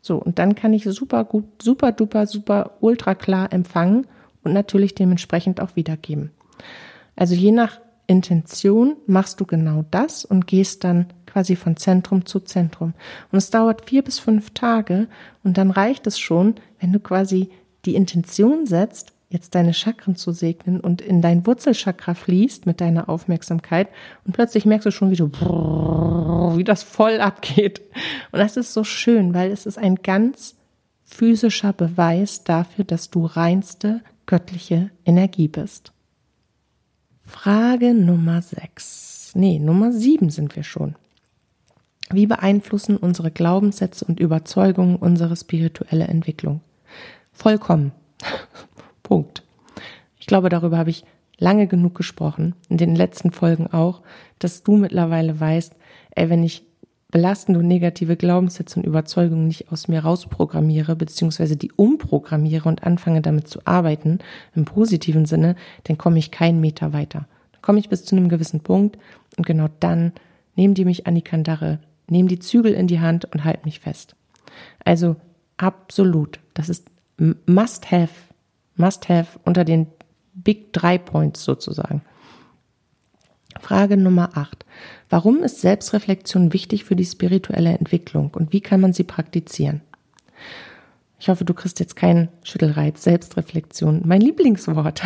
So, 0.00 0.16
und 0.16 0.38
dann 0.38 0.54
kann 0.54 0.72
ich 0.72 0.84
super 0.84 1.24
gut, 1.24 1.44
super 1.62 1.92
duper, 1.92 2.26
super 2.26 2.76
ultra 2.80 3.14
klar 3.14 3.52
empfangen 3.52 4.06
und 4.42 4.52
natürlich 4.52 4.94
dementsprechend 4.94 5.60
auch 5.60 5.76
wiedergeben. 5.76 6.30
Also 7.16 7.34
je 7.34 7.52
nach 7.52 7.80
Intention 8.06 8.96
machst 9.06 9.40
du 9.40 9.46
genau 9.46 9.84
das 9.90 10.24
und 10.24 10.46
gehst 10.46 10.84
dann 10.84 11.06
quasi 11.26 11.56
von 11.56 11.76
Zentrum 11.76 12.26
zu 12.26 12.40
Zentrum. 12.40 12.92
Und 13.32 13.38
es 13.38 13.48
dauert 13.50 13.88
vier 13.88 14.02
bis 14.02 14.18
fünf 14.18 14.50
Tage 14.50 15.08
und 15.42 15.56
dann 15.56 15.70
reicht 15.70 16.06
es 16.06 16.18
schon, 16.18 16.56
wenn 16.80 16.92
du 16.92 17.00
quasi 17.00 17.48
die 17.86 17.94
Intention 17.94 18.66
setzt, 18.66 19.13
jetzt 19.34 19.54
deine 19.54 19.74
Chakren 19.74 20.14
zu 20.16 20.32
segnen 20.32 20.80
und 20.80 21.02
in 21.02 21.20
dein 21.20 21.44
Wurzelchakra 21.44 22.14
fließt 22.14 22.66
mit 22.66 22.80
deiner 22.80 23.08
Aufmerksamkeit 23.08 23.88
und 24.24 24.32
plötzlich 24.32 24.64
merkst 24.64 24.86
du 24.86 24.92
schon, 24.92 25.10
wie 25.10 25.16
du, 25.16 25.30
wie 26.56 26.64
das 26.64 26.84
voll 26.84 27.20
abgeht. 27.20 27.82
Und 28.32 28.38
das 28.38 28.56
ist 28.56 28.72
so 28.72 28.84
schön, 28.84 29.34
weil 29.34 29.50
es 29.50 29.66
ist 29.66 29.76
ein 29.76 29.96
ganz 29.96 30.54
physischer 31.02 31.72
Beweis 31.72 32.44
dafür, 32.44 32.84
dass 32.84 33.10
du 33.10 33.26
reinste 33.26 34.00
göttliche 34.26 34.90
Energie 35.04 35.48
bist. 35.48 35.92
Frage 37.26 37.92
Nummer 37.92 38.40
6. 38.40 39.32
Nee, 39.34 39.58
Nummer 39.58 39.92
7 39.92 40.30
sind 40.30 40.54
wir 40.54 40.62
schon. 40.62 40.94
Wie 42.10 42.26
beeinflussen 42.26 42.96
unsere 42.96 43.32
Glaubenssätze 43.32 44.04
und 44.04 44.20
Überzeugungen 44.20 44.96
unsere 44.96 45.34
spirituelle 45.34 46.04
Entwicklung? 46.04 46.60
Vollkommen. 47.32 47.90
Ich 50.24 50.26
glaube, 50.26 50.48
darüber 50.48 50.78
habe 50.78 50.88
ich 50.88 51.04
lange 51.36 51.66
genug 51.66 51.94
gesprochen, 51.94 52.54
in 52.70 52.78
den 52.78 52.96
letzten 52.96 53.30
Folgen 53.30 53.66
auch, 53.66 54.00
dass 54.38 54.62
du 54.62 54.74
mittlerweile 54.74 55.38
weißt, 55.38 55.74
ey, 56.12 56.30
wenn 56.30 56.42
ich 56.42 56.64
belastende 57.10 57.60
und 57.60 57.68
negative 57.68 58.16
Glaubenssätze 58.16 58.80
und 58.80 58.86
Überzeugungen 58.86 59.46
nicht 59.46 59.70
aus 59.70 59.86
mir 59.86 60.00
rausprogrammiere, 60.02 60.96
beziehungsweise 60.96 61.58
die 61.58 61.72
umprogrammiere 61.72 62.66
und 62.66 62.84
anfange 62.84 63.20
damit 63.20 63.48
zu 63.48 63.58
arbeiten, 63.66 64.20
im 64.54 64.64
positiven 64.64 65.26
Sinne, 65.26 65.56
dann 65.82 65.98
komme 65.98 66.18
ich 66.18 66.30
keinen 66.30 66.58
Meter 66.58 66.94
weiter. 66.94 67.28
Dann 67.52 67.60
komme 67.60 67.78
ich 67.78 67.90
bis 67.90 68.06
zu 68.06 68.16
einem 68.16 68.30
gewissen 68.30 68.60
Punkt 68.60 68.96
und 69.36 69.44
genau 69.44 69.68
dann 69.78 70.12
nehmen 70.56 70.72
die 70.72 70.86
mich 70.86 71.06
an 71.06 71.16
die 71.16 71.20
Kandare, 71.20 71.80
nehmen 72.08 72.28
die 72.28 72.38
Zügel 72.38 72.72
in 72.72 72.86
die 72.86 73.00
Hand 73.00 73.26
und 73.26 73.44
halten 73.44 73.66
mich 73.66 73.80
fest. 73.80 74.16
Also 74.86 75.16
absolut, 75.58 76.40
das 76.54 76.70
ist 76.70 76.86
must 77.44 77.92
have, 77.92 78.14
must 78.76 79.10
have 79.10 79.38
unter 79.44 79.66
den 79.66 79.88
Big 80.34 80.72
Drei 80.72 80.98
Points 80.98 81.44
sozusagen. 81.44 82.02
Frage 83.60 83.96
Nummer 83.96 84.36
8. 84.36 84.64
Warum 85.08 85.42
ist 85.42 85.60
Selbstreflexion 85.60 86.52
wichtig 86.52 86.84
für 86.84 86.96
die 86.96 87.04
spirituelle 87.04 87.76
Entwicklung 87.78 88.32
und 88.34 88.52
wie 88.52 88.60
kann 88.60 88.80
man 88.80 88.92
sie 88.92 89.04
praktizieren? 89.04 89.80
Ich 91.18 91.28
hoffe, 91.28 91.44
du 91.44 91.54
kriegst 91.54 91.80
jetzt 91.80 91.96
keinen 91.96 92.28
Schüttelreiz. 92.42 93.02
Selbstreflexion, 93.02 94.02
mein 94.04 94.20
Lieblingswort. 94.20 95.02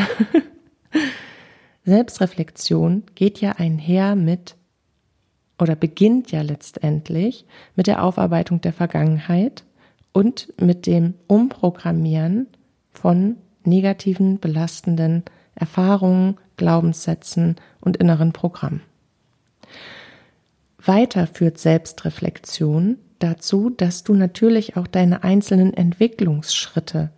Selbstreflexion 1.85 3.05
geht 3.14 3.41
ja 3.41 3.53
einher 3.53 4.17
mit 4.17 4.57
oder 5.59 5.77
beginnt 5.77 6.33
ja 6.33 6.43
letztendlich 6.43 7.47
mit 7.77 7.87
der 7.87 8.03
Aufarbeitung 8.03 8.61
der 8.61 8.73
Vergangenheit 8.73 9.64
und 10.12 10.53
mit 10.61 10.87
dem 10.87 11.14
Umprogrammieren 11.27 12.47
von 12.91 13.37
negativen, 13.68 14.38
belastenden 14.38 15.24
Erfahrungen, 15.54 16.37
Glaubenssätzen 16.57 17.57
und 17.81 17.96
inneren 17.96 18.33
Programmen. 18.33 18.83
Weiter 20.85 21.26
führt 21.26 21.59
Selbstreflexion 21.59 22.98
dazu, 23.18 23.70
dass 23.70 24.04
du 24.04 24.14
natürlich 24.14 24.76
auch 24.76 24.87
deine 24.87 25.24
einzelnen 25.24 25.74
Entwicklungsschritte 25.74 27.11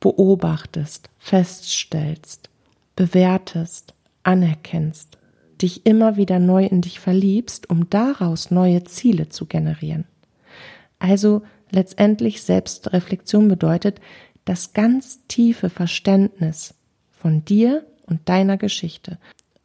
beobachtest, 0.00 1.08
feststellst, 1.18 2.50
bewertest, 2.96 3.94
anerkennst, 4.22 5.18
dich 5.60 5.86
immer 5.86 6.16
wieder 6.16 6.38
neu 6.38 6.66
in 6.66 6.80
dich 6.80 7.00
verliebst, 7.00 7.70
um 7.70 7.88
daraus 7.90 8.50
neue 8.50 8.84
Ziele 8.84 9.28
zu 9.28 9.46
generieren. 9.46 10.04
Also 10.98 11.42
letztendlich 11.70 12.42
Selbstreflexion 12.42 13.48
bedeutet 13.48 14.00
das 14.44 14.72
ganz 14.72 15.20
tiefe 15.26 15.70
Verständnis 15.70 16.74
von 17.10 17.44
dir 17.44 17.84
und 18.06 18.28
deiner 18.28 18.56
Geschichte. 18.56 19.18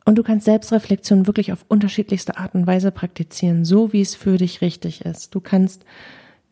Und 0.05 0.15
du 0.15 0.23
kannst 0.23 0.45
Selbstreflexion 0.45 1.27
wirklich 1.27 1.51
auf 1.51 1.65
unterschiedlichste 1.67 2.37
Art 2.37 2.55
und 2.55 2.65
Weise 2.65 2.91
praktizieren, 2.91 3.65
so 3.65 3.93
wie 3.93 4.01
es 4.01 4.15
für 4.15 4.37
dich 4.37 4.61
richtig 4.61 5.01
ist. 5.01 5.35
Du 5.35 5.39
kannst 5.39 5.85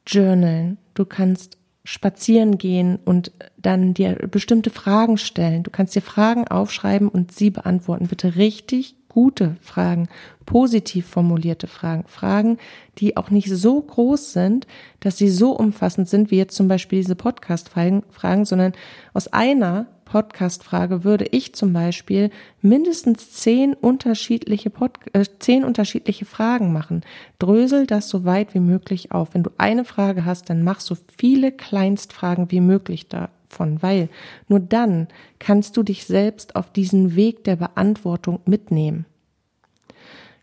journalen, 0.06 0.78
du 0.94 1.06
kannst 1.06 1.58
spazieren 1.84 2.58
gehen 2.58 3.00
und 3.06 3.32
dann 3.58 3.94
dir 3.94 4.13
bestimmte 4.30 4.70
Fragen 4.70 5.18
stellen. 5.18 5.63
Du 5.63 5.72
kannst 5.72 5.96
dir 5.96 6.02
Fragen 6.02 6.48
aufschreiben 6.48 7.08
und 7.08 7.32
sie 7.32 7.50
beantworten. 7.50 8.08
Bitte 8.08 8.36
richtig 8.36 8.97
gute 9.10 9.58
Fragen, 9.62 10.10
positiv 10.46 11.08
formulierte 11.08 11.67
Fragen, 11.67 12.06
Fragen, 12.08 12.58
die 12.98 13.17
auch 13.17 13.30
nicht 13.30 13.50
so 13.50 13.82
groß 13.82 14.34
sind, 14.34 14.67
dass 15.00 15.17
sie 15.17 15.30
so 15.30 15.52
umfassend 15.52 16.10
sind, 16.10 16.32
wie 16.32 16.38
jetzt 16.38 16.56
zum 16.56 16.67
Beispiel 16.67 17.00
diese 17.00 17.15
Podcast-Fragen, 17.15 18.46
sondern 18.46 18.74
aus 19.13 19.28
einer 19.28 19.88
Podcast-Frage 20.08 21.04
würde 21.04 21.26
ich 21.32 21.54
zum 21.54 21.74
Beispiel 21.74 22.30
mindestens 22.62 23.32
zehn 23.32 23.74
unterschiedliche, 23.74 24.70
Pod 24.70 25.00
äh, 25.13 25.26
zehn 25.39 25.65
unterschiedliche 25.65 26.26
Fragen 26.26 26.72
machen. 26.72 27.02
Drösel 27.39 27.86
das 27.86 28.10
so 28.10 28.24
weit 28.24 28.54
wie 28.54 28.60
möglich 28.60 29.12
auf. 29.12 29.34
Wenn 29.34 29.43
du 29.43 29.52
eine 29.58 29.84
Frage 29.84 30.26
hast, 30.26 30.50
dann 30.50 30.63
mach 30.63 30.80
so 30.80 30.96
viele 31.17 31.52
Kleinstfragen 31.52 32.52
wie 32.52 32.62
möglich 32.62 33.10
davon, 33.50 33.82
weil 33.82 34.10
nur 34.48 34.60
dann 34.60 35.08
kannst 35.40 35.78
du 35.78 35.84
dich 35.84 36.06
selbst 36.06 36.56
auf 36.56 36.72
diesen 36.72 37.16
Weg 37.16 37.44
der 37.44 37.56
Beantwortung 37.56 38.40
mitnehmen. 38.46 39.06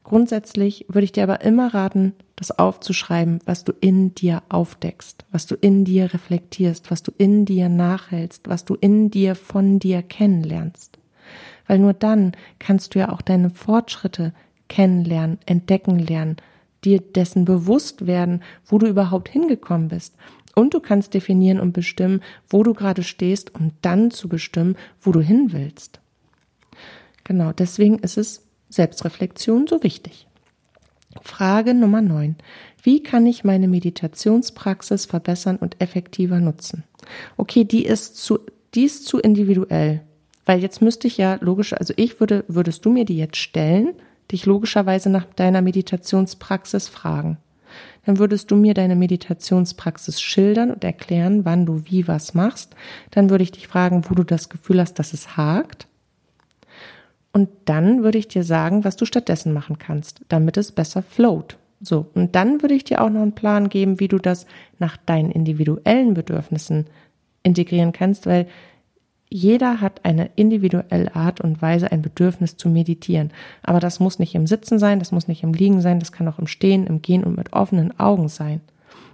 Grundsätzlich 0.02 0.84
würde 0.88 1.04
ich 1.04 1.12
dir 1.12 1.22
aber 1.22 1.40
immer 1.40 1.72
raten, 1.72 2.12
das 2.36 2.58
aufzuschreiben, 2.58 3.38
was 3.46 3.64
du 3.64 3.72
in 3.80 4.14
dir 4.14 4.42
aufdeckst, 4.50 5.24
was 5.32 5.46
du 5.46 5.54
in 5.54 5.84
dir 5.84 6.12
reflektierst, 6.12 6.90
was 6.90 7.02
du 7.02 7.10
in 7.16 7.46
dir 7.46 7.70
nachhältst, 7.70 8.48
was 8.48 8.66
du 8.66 8.74
in 8.74 9.10
dir 9.10 9.34
von 9.34 9.78
dir 9.78 10.02
kennenlernst. 10.02 10.98
Weil 11.66 11.78
nur 11.78 11.94
dann 11.94 12.32
kannst 12.58 12.94
du 12.94 12.98
ja 12.98 13.12
auch 13.12 13.22
deine 13.22 13.48
Fortschritte 13.48 14.34
kennenlernen, 14.68 15.38
entdecken 15.46 15.98
lernen, 15.98 16.36
dir 16.84 17.00
dessen 17.00 17.46
bewusst 17.46 18.06
werden, 18.06 18.42
wo 18.66 18.76
du 18.76 18.86
überhaupt 18.86 19.30
hingekommen 19.30 19.88
bist. 19.88 20.14
Und 20.54 20.74
du 20.74 20.80
kannst 20.80 21.14
definieren 21.14 21.60
und 21.60 21.72
bestimmen, 21.72 22.20
wo 22.48 22.62
du 22.62 22.74
gerade 22.74 23.02
stehst, 23.02 23.54
um 23.54 23.72
dann 23.82 24.10
zu 24.10 24.28
bestimmen, 24.28 24.76
wo 25.00 25.12
du 25.12 25.20
hin 25.20 25.52
willst. 25.52 26.00
Genau, 27.24 27.52
deswegen 27.52 27.98
ist 27.98 28.18
es 28.18 28.46
Selbstreflexion 28.68 29.66
so 29.66 29.82
wichtig. 29.82 30.26
Frage 31.22 31.74
Nummer 31.74 32.02
9. 32.02 32.36
Wie 32.82 33.02
kann 33.02 33.26
ich 33.26 33.44
meine 33.44 33.68
Meditationspraxis 33.68 35.06
verbessern 35.06 35.56
und 35.56 35.80
effektiver 35.80 36.40
nutzen? 36.40 36.84
Okay, 37.36 37.64
die 37.64 37.84
ist 37.84 38.16
zu, 38.16 38.40
die 38.74 38.84
ist 38.84 39.06
zu 39.06 39.18
individuell. 39.18 40.02
Weil 40.44 40.60
jetzt 40.60 40.82
müsste 40.82 41.06
ich 41.06 41.16
ja 41.16 41.38
logisch, 41.40 41.72
also 41.72 41.94
ich 41.96 42.20
würde, 42.20 42.44
würdest 42.48 42.84
du 42.84 42.90
mir 42.90 43.04
die 43.04 43.16
jetzt 43.16 43.38
stellen, 43.38 43.94
dich 44.30 44.44
logischerweise 44.46 45.08
nach 45.08 45.24
deiner 45.24 45.62
Meditationspraxis 45.62 46.88
fragen. 46.88 47.38
Dann 48.06 48.18
würdest 48.18 48.50
du 48.50 48.56
mir 48.56 48.74
deine 48.74 48.96
Meditationspraxis 48.96 50.20
schildern 50.20 50.70
und 50.70 50.84
erklären, 50.84 51.44
wann 51.44 51.66
du 51.66 51.82
wie 51.86 52.06
was 52.06 52.34
machst. 52.34 52.74
Dann 53.10 53.30
würde 53.30 53.44
ich 53.44 53.52
dich 53.52 53.66
fragen, 53.66 54.04
wo 54.08 54.14
du 54.14 54.24
das 54.24 54.48
Gefühl 54.48 54.80
hast, 54.80 54.98
dass 54.98 55.12
es 55.12 55.36
hakt. 55.36 55.86
Und 57.32 57.48
dann 57.64 58.04
würde 58.04 58.18
ich 58.18 58.28
dir 58.28 58.44
sagen, 58.44 58.84
was 58.84 58.96
du 58.96 59.06
stattdessen 59.06 59.52
machen 59.52 59.78
kannst, 59.78 60.20
damit 60.28 60.56
es 60.56 60.72
besser 60.72 61.02
float. 61.02 61.56
So, 61.80 62.06
und 62.14 62.34
dann 62.34 62.62
würde 62.62 62.74
ich 62.74 62.84
dir 62.84 63.02
auch 63.02 63.10
noch 63.10 63.22
einen 63.22 63.34
Plan 63.34 63.68
geben, 63.68 64.00
wie 64.00 64.08
du 64.08 64.18
das 64.18 64.46
nach 64.78 64.96
deinen 64.96 65.30
individuellen 65.30 66.14
Bedürfnissen 66.14 66.86
integrieren 67.42 67.92
kannst, 67.92 68.26
weil 68.26 68.46
jeder 69.34 69.80
hat 69.80 70.04
eine 70.04 70.30
individuelle 70.36 71.12
Art 71.16 71.40
und 71.40 71.60
Weise, 71.60 71.90
ein 71.90 72.02
Bedürfnis 72.02 72.56
zu 72.56 72.68
meditieren. 72.68 73.32
Aber 73.64 73.80
das 73.80 73.98
muss 73.98 74.20
nicht 74.20 74.36
im 74.36 74.46
Sitzen 74.46 74.78
sein, 74.78 75.00
das 75.00 75.10
muss 75.10 75.26
nicht 75.26 75.42
im 75.42 75.52
Liegen 75.52 75.80
sein, 75.80 75.98
das 75.98 76.12
kann 76.12 76.28
auch 76.28 76.38
im 76.38 76.46
Stehen, 76.46 76.86
im 76.86 77.02
Gehen 77.02 77.24
und 77.24 77.36
mit 77.36 77.52
offenen 77.52 77.98
Augen 77.98 78.28
sein. 78.28 78.60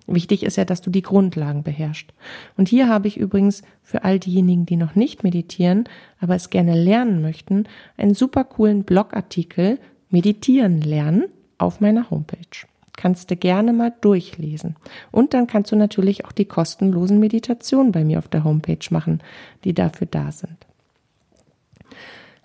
Wichtig 0.06 0.42
ist 0.42 0.56
ja, 0.56 0.66
dass 0.66 0.82
du 0.82 0.90
die 0.90 1.00
Grundlagen 1.00 1.62
beherrschst. 1.62 2.12
Und 2.58 2.68
hier 2.68 2.86
habe 2.86 3.08
ich 3.08 3.16
übrigens 3.16 3.62
für 3.82 4.04
all 4.04 4.18
diejenigen, 4.18 4.66
die 4.66 4.76
noch 4.76 4.94
nicht 4.94 5.24
meditieren, 5.24 5.84
aber 6.20 6.34
es 6.34 6.50
gerne 6.50 6.74
lernen 6.74 7.22
möchten, 7.22 7.64
einen 7.96 8.12
super 8.12 8.44
coolen 8.44 8.84
Blogartikel 8.84 9.78
Meditieren 10.10 10.82
lernen 10.82 11.28
auf 11.56 11.80
meiner 11.80 12.10
Homepage. 12.10 12.66
Kannst 13.00 13.30
du 13.30 13.36
gerne 13.36 13.72
mal 13.72 13.94
durchlesen. 14.02 14.76
Und 15.10 15.32
dann 15.32 15.46
kannst 15.46 15.72
du 15.72 15.76
natürlich 15.76 16.26
auch 16.26 16.32
die 16.32 16.44
kostenlosen 16.44 17.18
Meditationen 17.18 17.92
bei 17.92 18.04
mir 18.04 18.18
auf 18.18 18.28
der 18.28 18.44
Homepage 18.44 18.86
machen, 18.90 19.22
die 19.64 19.72
dafür 19.72 20.06
da 20.06 20.30
sind. 20.30 20.66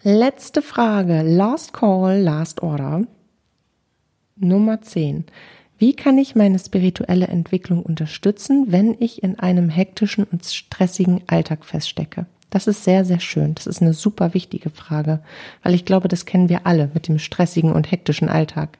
Letzte 0.01 0.61
Frage. 0.61 1.23
Last 1.23 1.73
Call, 1.73 2.21
Last 2.21 2.63
Order. 2.63 3.01
Nummer 4.37 4.81
10. 4.81 5.25
Wie 5.77 5.93
kann 5.93 6.17
ich 6.17 6.35
meine 6.35 6.57
spirituelle 6.57 7.27
Entwicklung 7.27 7.83
unterstützen, 7.83 8.67
wenn 8.69 8.95
ich 8.97 9.23
in 9.23 9.37
einem 9.37 9.67
hektischen 9.67 10.23
und 10.23 10.45
stressigen 10.45 11.21
Alltag 11.27 11.65
feststecke? 11.65 12.27
Das 12.49 12.67
ist 12.67 12.85
sehr, 12.85 13.03
sehr 13.03 13.19
schön. 13.19 13.55
Das 13.55 13.67
ist 13.67 13.81
eine 13.81 13.93
super 13.93 14.33
wichtige 14.33 14.69
Frage, 14.69 15.19
weil 15.63 15.73
ich 15.73 15.83
glaube, 15.83 16.07
das 16.07 16.25
kennen 16.25 16.47
wir 16.47 16.65
alle 16.65 16.89
mit 16.93 17.09
dem 17.09 17.19
stressigen 17.19 17.73
und 17.73 17.91
hektischen 17.91 18.29
Alltag. 18.29 18.77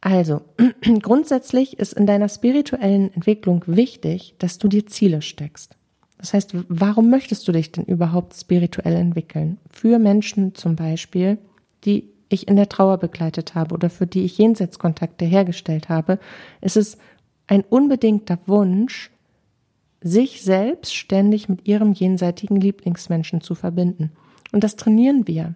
Also, 0.00 0.42
grundsätzlich 1.02 1.78
ist 1.78 1.92
in 1.92 2.06
deiner 2.06 2.28
spirituellen 2.28 3.12
Entwicklung 3.14 3.64
wichtig, 3.66 4.34
dass 4.38 4.58
du 4.58 4.68
dir 4.68 4.86
Ziele 4.86 5.22
steckst. 5.22 5.76
Das 6.18 6.34
heißt, 6.34 6.52
warum 6.68 7.10
möchtest 7.10 7.46
du 7.46 7.52
dich 7.52 7.70
denn 7.72 7.84
überhaupt 7.84 8.34
spirituell 8.34 8.94
entwickeln? 8.94 9.58
Für 9.70 9.98
Menschen 9.98 10.54
zum 10.54 10.74
Beispiel, 10.74 11.38
die 11.84 12.10
ich 12.28 12.48
in 12.48 12.56
der 12.56 12.68
Trauer 12.68 12.98
begleitet 12.98 13.54
habe 13.54 13.74
oder 13.74 13.88
für 13.88 14.06
die 14.06 14.24
ich 14.24 14.38
Jenseitskontakte 14.38 15.24
hergestellt 15.24 15.88
habe, 15.88 16.18
ist 16.60 16.76
es 16.76 16.98
ein 17.46 17.62
unbedingter 17.62 18.38
Wunsch, 18.46 19.10
sich 20.00 20.42
selbst 20.42 20.94
ständig 20.94 21.48
mit 21.48 21.66
ihrem 21.66 21.92
jenseitigen 21.92 22.56
Lieblingsmenschen 22.56 23.40
zu 23.40 23.54
verbinden. 23.54 24.12
Und 24.52 24.64
das 24.64 24.76
trainieren 24.76 25.26
wir. 25.26 25.54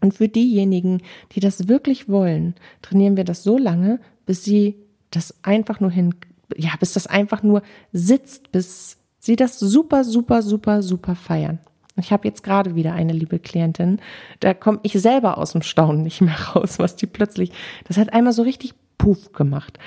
Und 0.00 0.14
für 0.14 0.28
diejenigen, 0.28 1.02
die 1.32 1.40
das 1.40 1.68
wirklich 1.68 2.08
wollen, 2.08 2.54
trainieren 2.82 3.16
wir 3.16 3.24
das 3.24 3.42
so 3.42 3.58
lange, 3.58 4.00
bis 4.26 4.44
sie 4.44 4.76
das 5.10 5.34
einfach 5.42 5.80
nur 5.80 5.90
hin, 5.90 6.14
ja, 6.56 6.70
bis 6.78 6.92
das 6.92 7.06
einfach 7.06 7.42
nur 7.42 7.62
sitzt, 7.92 8.52
bis 8.52 8.98
sie 9.18 9.36
das 9.36 9.58
super, 9.58 10.04
super, 10.04 10.42
super, 10.42 10.82
super 10.82 11.14
feiern. 11.14 11.58
Ich 11.98 12.12
habe 12.12 12.28
jetzt 12.28 12.42
gerade 12.42 12.74
wieder 12.74 12.92
eine 12.92 13.14
liebe 13.14 13.38
Klientin, 13.38 14.00
da 14.40 14.52
komme 14.52 14.80
ich 14.82 14.92
selber 14.92 15.38
aus 15.38 15.52
dem 15.52 15.62
Staunen 15.62 16.02
nicht 16.02 16.20
mehr 16.20 16.38
raus, 16.54 16.78
was 16.78 16.96
die 16.96 17.06
plötzlich, 17.06 17.52
das 17.84 17.96
hat 17.96 18.12
einmal 18.12 18.32
so 18.32 18.42
richtig 18.42 18.74
puff 18.98 19.32
gemacht. 19.32 19.78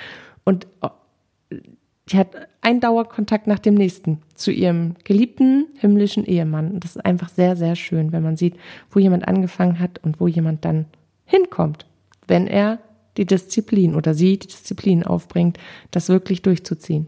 Und 0.44 0.66
oh, 0.82 0.90
die 2.10 2.18
hat 2.18 2.48
einen 2.60 2.80
Dauerkontakt 2.80 3.46
nach 3.46 3.58
dem 3.58 3.74
nächsten 3.74 4.18
zu 4.34 4.50
ihrem 4.50 4.94
geliebten 5.04 5.66
himmlischen 5.78 6.24
Ehemann. 6.24 6.72
Und 6.72 6.84
das 6.84 6.96
ist 6.96 7.04
einfach 7.04 7.28
sehr, 7.28 7.56
sehr 7.56 7.76
schön, 7.76 8.12
wenn 8.12 8.22
man 8.22 8.36
sieht, 8.36 8.56
wo 8.90 8.98
jemand 8.98 9.28
angefangen 9.28 9.78
hat 9.78 10.00
und 10.02 10.20
wo 10.20 10.26
jemand 10.26 10.64
dann 10.64 10.86
hinkommt, 11.24 11.86
wenn 12.26 12.46
er 12.46 12.78
die 13.16 13.26
Disziplin 13.26 13.94
oder 13.94 14.14
sie 14.14 14.38
die 14.38 14.48
Disziplin 14.48 15.04
aufbringt, 15.04 15.58
das 15.90 16.08
wirklich 16.08 16.42
durchzuziehen. 16.42 17.06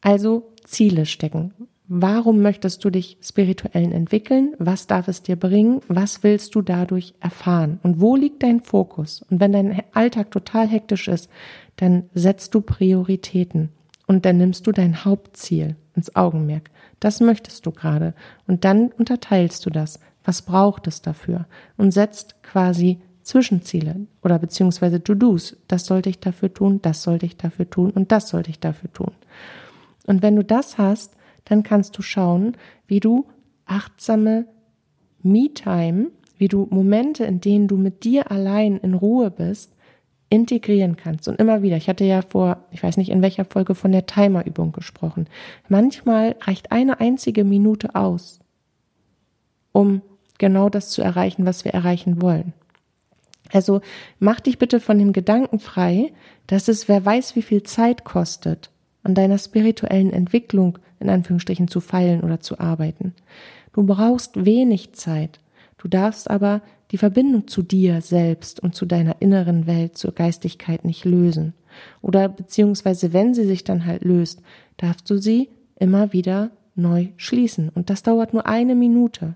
Also 0.00 0.52
Ziele 0.64 1.06
stecken. 1.06 1.52
Warum 1.86 2.40
möchtest 2.40 2.82
du 2.84 2.90
dich 2.90 3.18
spirituell 3.22 3.92
entwickeln? 3.92 4.54
Was 4.58 4.86
darf 4.86 5.06
es 5.06 5.22
dir 5.22 5.36
bringen? 5.36 5.80
Was 5.88 6.22
willst 6.22 6.54
du 6.54 6.62
dadurch 6.62 7.12
erfahren? 7.20 7.78
Und 7.82 8.00
wo 8.00 8.16
liegt 8.16 8.42
dein 8.42 8.60
Fokus? 8.60 9.22
Und 9.28 9.38
wenn 9.38 9.52
dein 9.52 9.82
Alltag 9.92 10.30
total 10.30 10.66
hektisch 10.66 11.08
ist, 11.08 11.28
dann 11.76 12.04
setzt 12.14 12.54
du 12.54 12.60
Prioritäten 12.60 13.70
und 14.06 14.24
dann 14.24 14.36
nimmst 14.38 14.66
du 14.66 14.72
dein 14.72 15.04
Hauptziel 15.04 15.76
ins 15.94 16.14
Augenmerk. 16.14 16.70
Das 17.00 17.20
möchtest 17.20 17.66
du 17.66 17.72
gerade. 17.72 18.14
Und 18.46 18.64
dann 18.64 18.90
unterteilst 18.92 19.64
du 19.66 19.70
das. 19.70 20.00
Was 20.24 20.42
braucht 20.42 20.86
es 20.86 21.02
dafür? 21.02 21.46
Und 21.76 21.92
setzt 21.92 22.42
quasi 22.42 23.00
Zwischenziele 23.22 24.06
oder 24.22 24.38
beziehungsweise 24.38 25.02
To-Dos. 25.02 25.56
Das 25.66 25.86
sollte 25.86 26.10
ich 26.10 26.20
dafür 26.20 26.52
tun, 26.52 26.80
das 26.82 27.02
sollte 27.02 27.26
ich 27.26 27.36
dafür 27.36 27.68
tun 27.68 27.90
und 27.90 28.12
das 28.12 28.28
sollte 28.28 28.50
ich 28.50 28.60
dafür 28.60 28.92
tun. 28.92 29.12
Und 30.06 30.22
wenn 30.22 30.36
du 30.36 30.44
das 30.44 30.78
hast, 30.78 31.16
dann 31.46 31.62
kannst 31.62 31.96
du 31.98 32.02
schauen, 32.02 32.56
wie 32.86 33.00
du 33.00 33.26
achtsame 33.64 34.46
Me-Time, 35.22 36.10
wie 36.36 36.48
du 36.48 36.66
Momente, 36.70 37.24
in 37.24 37.40
denen 37.40 37.68
du 37.68 37.76
mit 37.76 38.04
dir 38.04 38.30
allein 38.30 38.76
in 38.78 38.94
Ruhe 38.94 39.30
bist, 39.30 39.74
integrieren 40.34 40.96
kannst. 40.96 41.28
Und 41.28 41.38
immer 41.38 41.62
wieder, 41.62 41.76
ich 41.76 41.88
hatte 41.88 42.04
ja 42.04 42.20
vor, 42.22 42.58
ich 42.72 42.82
weiß 42.82 42.96
nicht 42.96 43.10
in 43.10 43.22
welcher 43.22 43.44
Folge 43.44 43.74
von 43.74 43.92
der 43.92 44.06
Timerübung 44.06 44.72
gesprochen. 44.72 45.28
Manchmal 45.68 46.34
reicht 46.40 46.72
eine 46.72 46.98
einzige 46.98 47.44
Minute 47.44 47.94
aus, 47.94 48.40
um 49.72 50.02
genau 50.38 50.68
das 50.68 50.90
zu 50.90 51.02
erreichen, 51.02 51.46
was 51.46 51.64
wir 51.64 51.72
erreichen 51.72 52.20
wollen. 52.20 52.52
Also 53.52 53.80
mach 54.18 54.40
dich 54.40 54.58
bitte 54.58 54.80
von 54.80 54.98
dem 54.98 55.12
Gedanken 55.12 55.60
frei, 55.60 56.12
dass 56.48 56.66
es 56.66 56.88
wer 56.88 57.04
weiß, 57.04 57.36
wie 57.36 57.42
viel 57.42 57.62
Zeit 57.62 58.04
kostet, 58.04 58.70
an 59.04 59.14
deiner 59.14 59.38
spirituellen 59.38 60.12
Entwicklung 60.12 60.78
in 60.98 61.10
Anführungsstrichen 61.10 61.68
zu 61.68 61.80
feilen 61.80 62.22
oder 62.22 62.40
zu 62.40 62.58
arbeiten. 62.58 63.14
Du 63.72 63.84
brauchst 63.84 64.44
wenig 64.44 64.94
Zeit. 64.94 65.38
Du 65.78 65.86
darfst 65.86 66.28
aber 66.28 66.62
die 66.94 66.98
Verbindung 66.98 67.48
zu 67.48 67.62
dir 67.62 68.00
selbst 68.02 68.60
und 68.60 68.76
zu 68.76 68.86
deiner 68.86 69.16
inneren 69.18 69.66
Welt, 69.66 69.98
zur 69.98 70.12
Geistigkeit 70.12 70.84
nicht 70.84 71.04
lösen. 71.04 71.52
Oder 72.02 72.28
beziehungsweise 72.28 73.12
wenn 73.12 73.34
sie 73.34 73.44
sich 73.44 73.64
dann 73.64 73.84
halt 73.84 74.04
löst, 74.04 74.42
darfst 74.76 75.10
du 75.10 75.18
sie 75.18 75.48
immer 75.74 76.12
wieder 76.12 76.52
neu 76.76 77.08
schließen. 77.16 77.68
Und 77.68 77.90
das 77.90 78.04
dauert 78.04 78.32
nur 78.32 78.46
eine 78.46 78.76
Minute. 78.76 79.34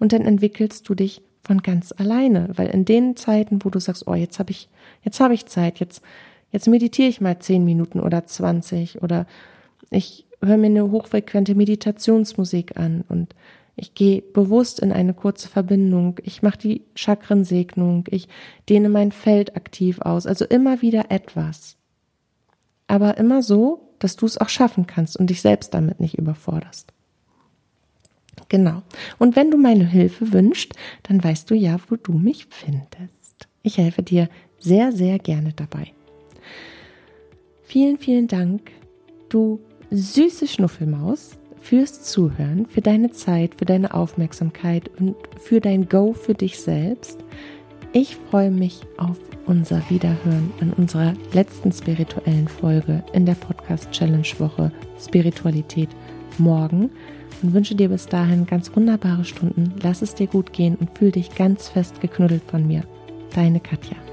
Und 0.00 0.12
dann 0.12 0.22
entwickelst 0.22 0.88
du 0.88 0.96
dich 0.96 1.22
von 1.44 1.62
ganz 1.62 1.94
alleine, 1.96 2.48
weil 2.56 2.66
in 2.70 2.84
den 2.84 3.14
Zeiten, 3.14 3.64
wo 3.64 3.70
du 3.70 3.78
sagst, 3.78 4.08
oh, 4.08 4.14
jetzt 4.14 4.40
habe 4.40 4.50
ich, 4.50 4.68
jetzt 5.04 5.20
habe 5.20 5.34
ich 5.34 5.46
Zeit, 5.46 5.78
jetzt, 5.78 6.02
jetzt 6.50 6.66
meditiere 6.66 7.08
ich 7.08 7.20
mal 7.20 7.38
zehn 7.38 7.64
Minuten 7.64 8.00
oder 8.00 8.26
zwanzig 8.26 9.00
oder 9.00 9.28
ich 9.90 10.26
höre 10.42 10.56
mir 10.56 10.66
eine 10.66 10.90
hochfrequente 10.90 11.54
Meditationsmusik 11.54 12.76
an 12.76 13.04
und 13.08 13.32
ich 13.78 13.94
gehe 13.94 14.22
bewusst 14.22 14.80
in 14.80 14.92
eine 14.92 15.14
kurze 15.14 15.48
Verbindung. 15.48 16.18
Ich 16.24 16.42
mache 16.42 16.58
die 16.58 16.82
Chakrensegnung. 16.96 18.04
Ich 18.10 18.28
dehne 18.68 18.88
mein 18.88 19.12
Feld 19.12 19.54
aktiv 19.56 20.00
aus. 20.00 20.26
Also 20.26 20.44
immer 20.44 20.82
wieder 20.82 21.10
etwas. 21.10 21.76
Aber 22.88 23.18
immer 23.18 23.42
so, 23.42 23.92
dass 24.00 24.16
du 24.16 24.26
es 24.26 24.38
auch 24.38 24.48
schaffen 24.48 24.86
kannst 24.86 25.16
und 25.16 25.30
dich 25.30 25.42
selbst 25.42 25.74
damit 25.74 26.00
nicht 26.00 26.18
überforderst. 26.18 26.92
Genau. 28.48 28.82
Und 29.18 29.36
wenn 29.36 29.50
du 29.50 29.58
meine 29.58 29.86
Hilfe 29.86 30.32
wünschst, 30.32 30.74
dann 31.04 31.22
weißt 31.22 31.48
du 31.50 31.54
ja, 31.54 31.78
wo 31.88 31.96
du 31.96 32.12
mich 32.12 32.46
findest. 32.50 33.48
Ich 33.62 33.78
helfe 33.78 34.02
dir 34.02 34.28
sehr, 34.58 34.90
sehr 34.90 35.18
gerne 35.18 35.52
dabei. 35.54 35.92
Vielen, 37.62 37.98
vielen 37.98 38.26
Dank, 38.26 38.72
du 39.28 39.60
süße 39.90 40.48
Schnuffelmaus 40.48 41.36
fürs 41.68 42.02
Zuhören, 42.02 42.64
für 42.66 42.80
deine 42.80 43.10
Zeit, 43.10 43.54
für 43.56 43.66
deine 43.66 43.92
Aufmerksamkeit 43.92 44.90
und 44.98 45.14
für 45.38 45.60
dein 45.60 45.86
Go 45.86 46.14
für 46.14 46.32
dich 46.32 46.58
selbst. 46.58 47.22
Ich 47.92 48.16
freue 48.30 48.50
mich 48.50 48.80
auf 48.96 49.18
unser 49.44 49.82
Wiederhören 49.90 50.50
in 50.62 50.72
unserer 50.72 51.12
letzten 51.34 51.70
spirituellen 51.70 52.48
Folge 52.48 53.04
in 53.12 53.26
der 53.26 53.34
Podcast 53.34 53.90
Challenge 53.90 54.26
Woche 54.38 54.72
Spiritualität 54.98 55.90
morgen 56.38 56.88
und 57.42 57.52
wünsche 57.52 57.74
dir 57.74 57.90
bis 57.90 58.06
dahin 58.06 58.46
ganz 58.46 58.74
wunderbare 58.74 59.26
Stunden. 59.26 59.74
Lass 59.82 60.00
es 60.00 60.14
dir 60.14 60.26
gut 60.26 60.54
gehen 60.54 60.74
und 60.76 60.96
fühl 60.96 61.10
dich 61.10 61.34
ganz 61.34 61.68
fest 61.68 62.00
geknuddelt 62.00 62.44
von 62.46 62.66
mir. 62.66 62.82
Deine 63.34 63.60
Katja. 63.60 64.07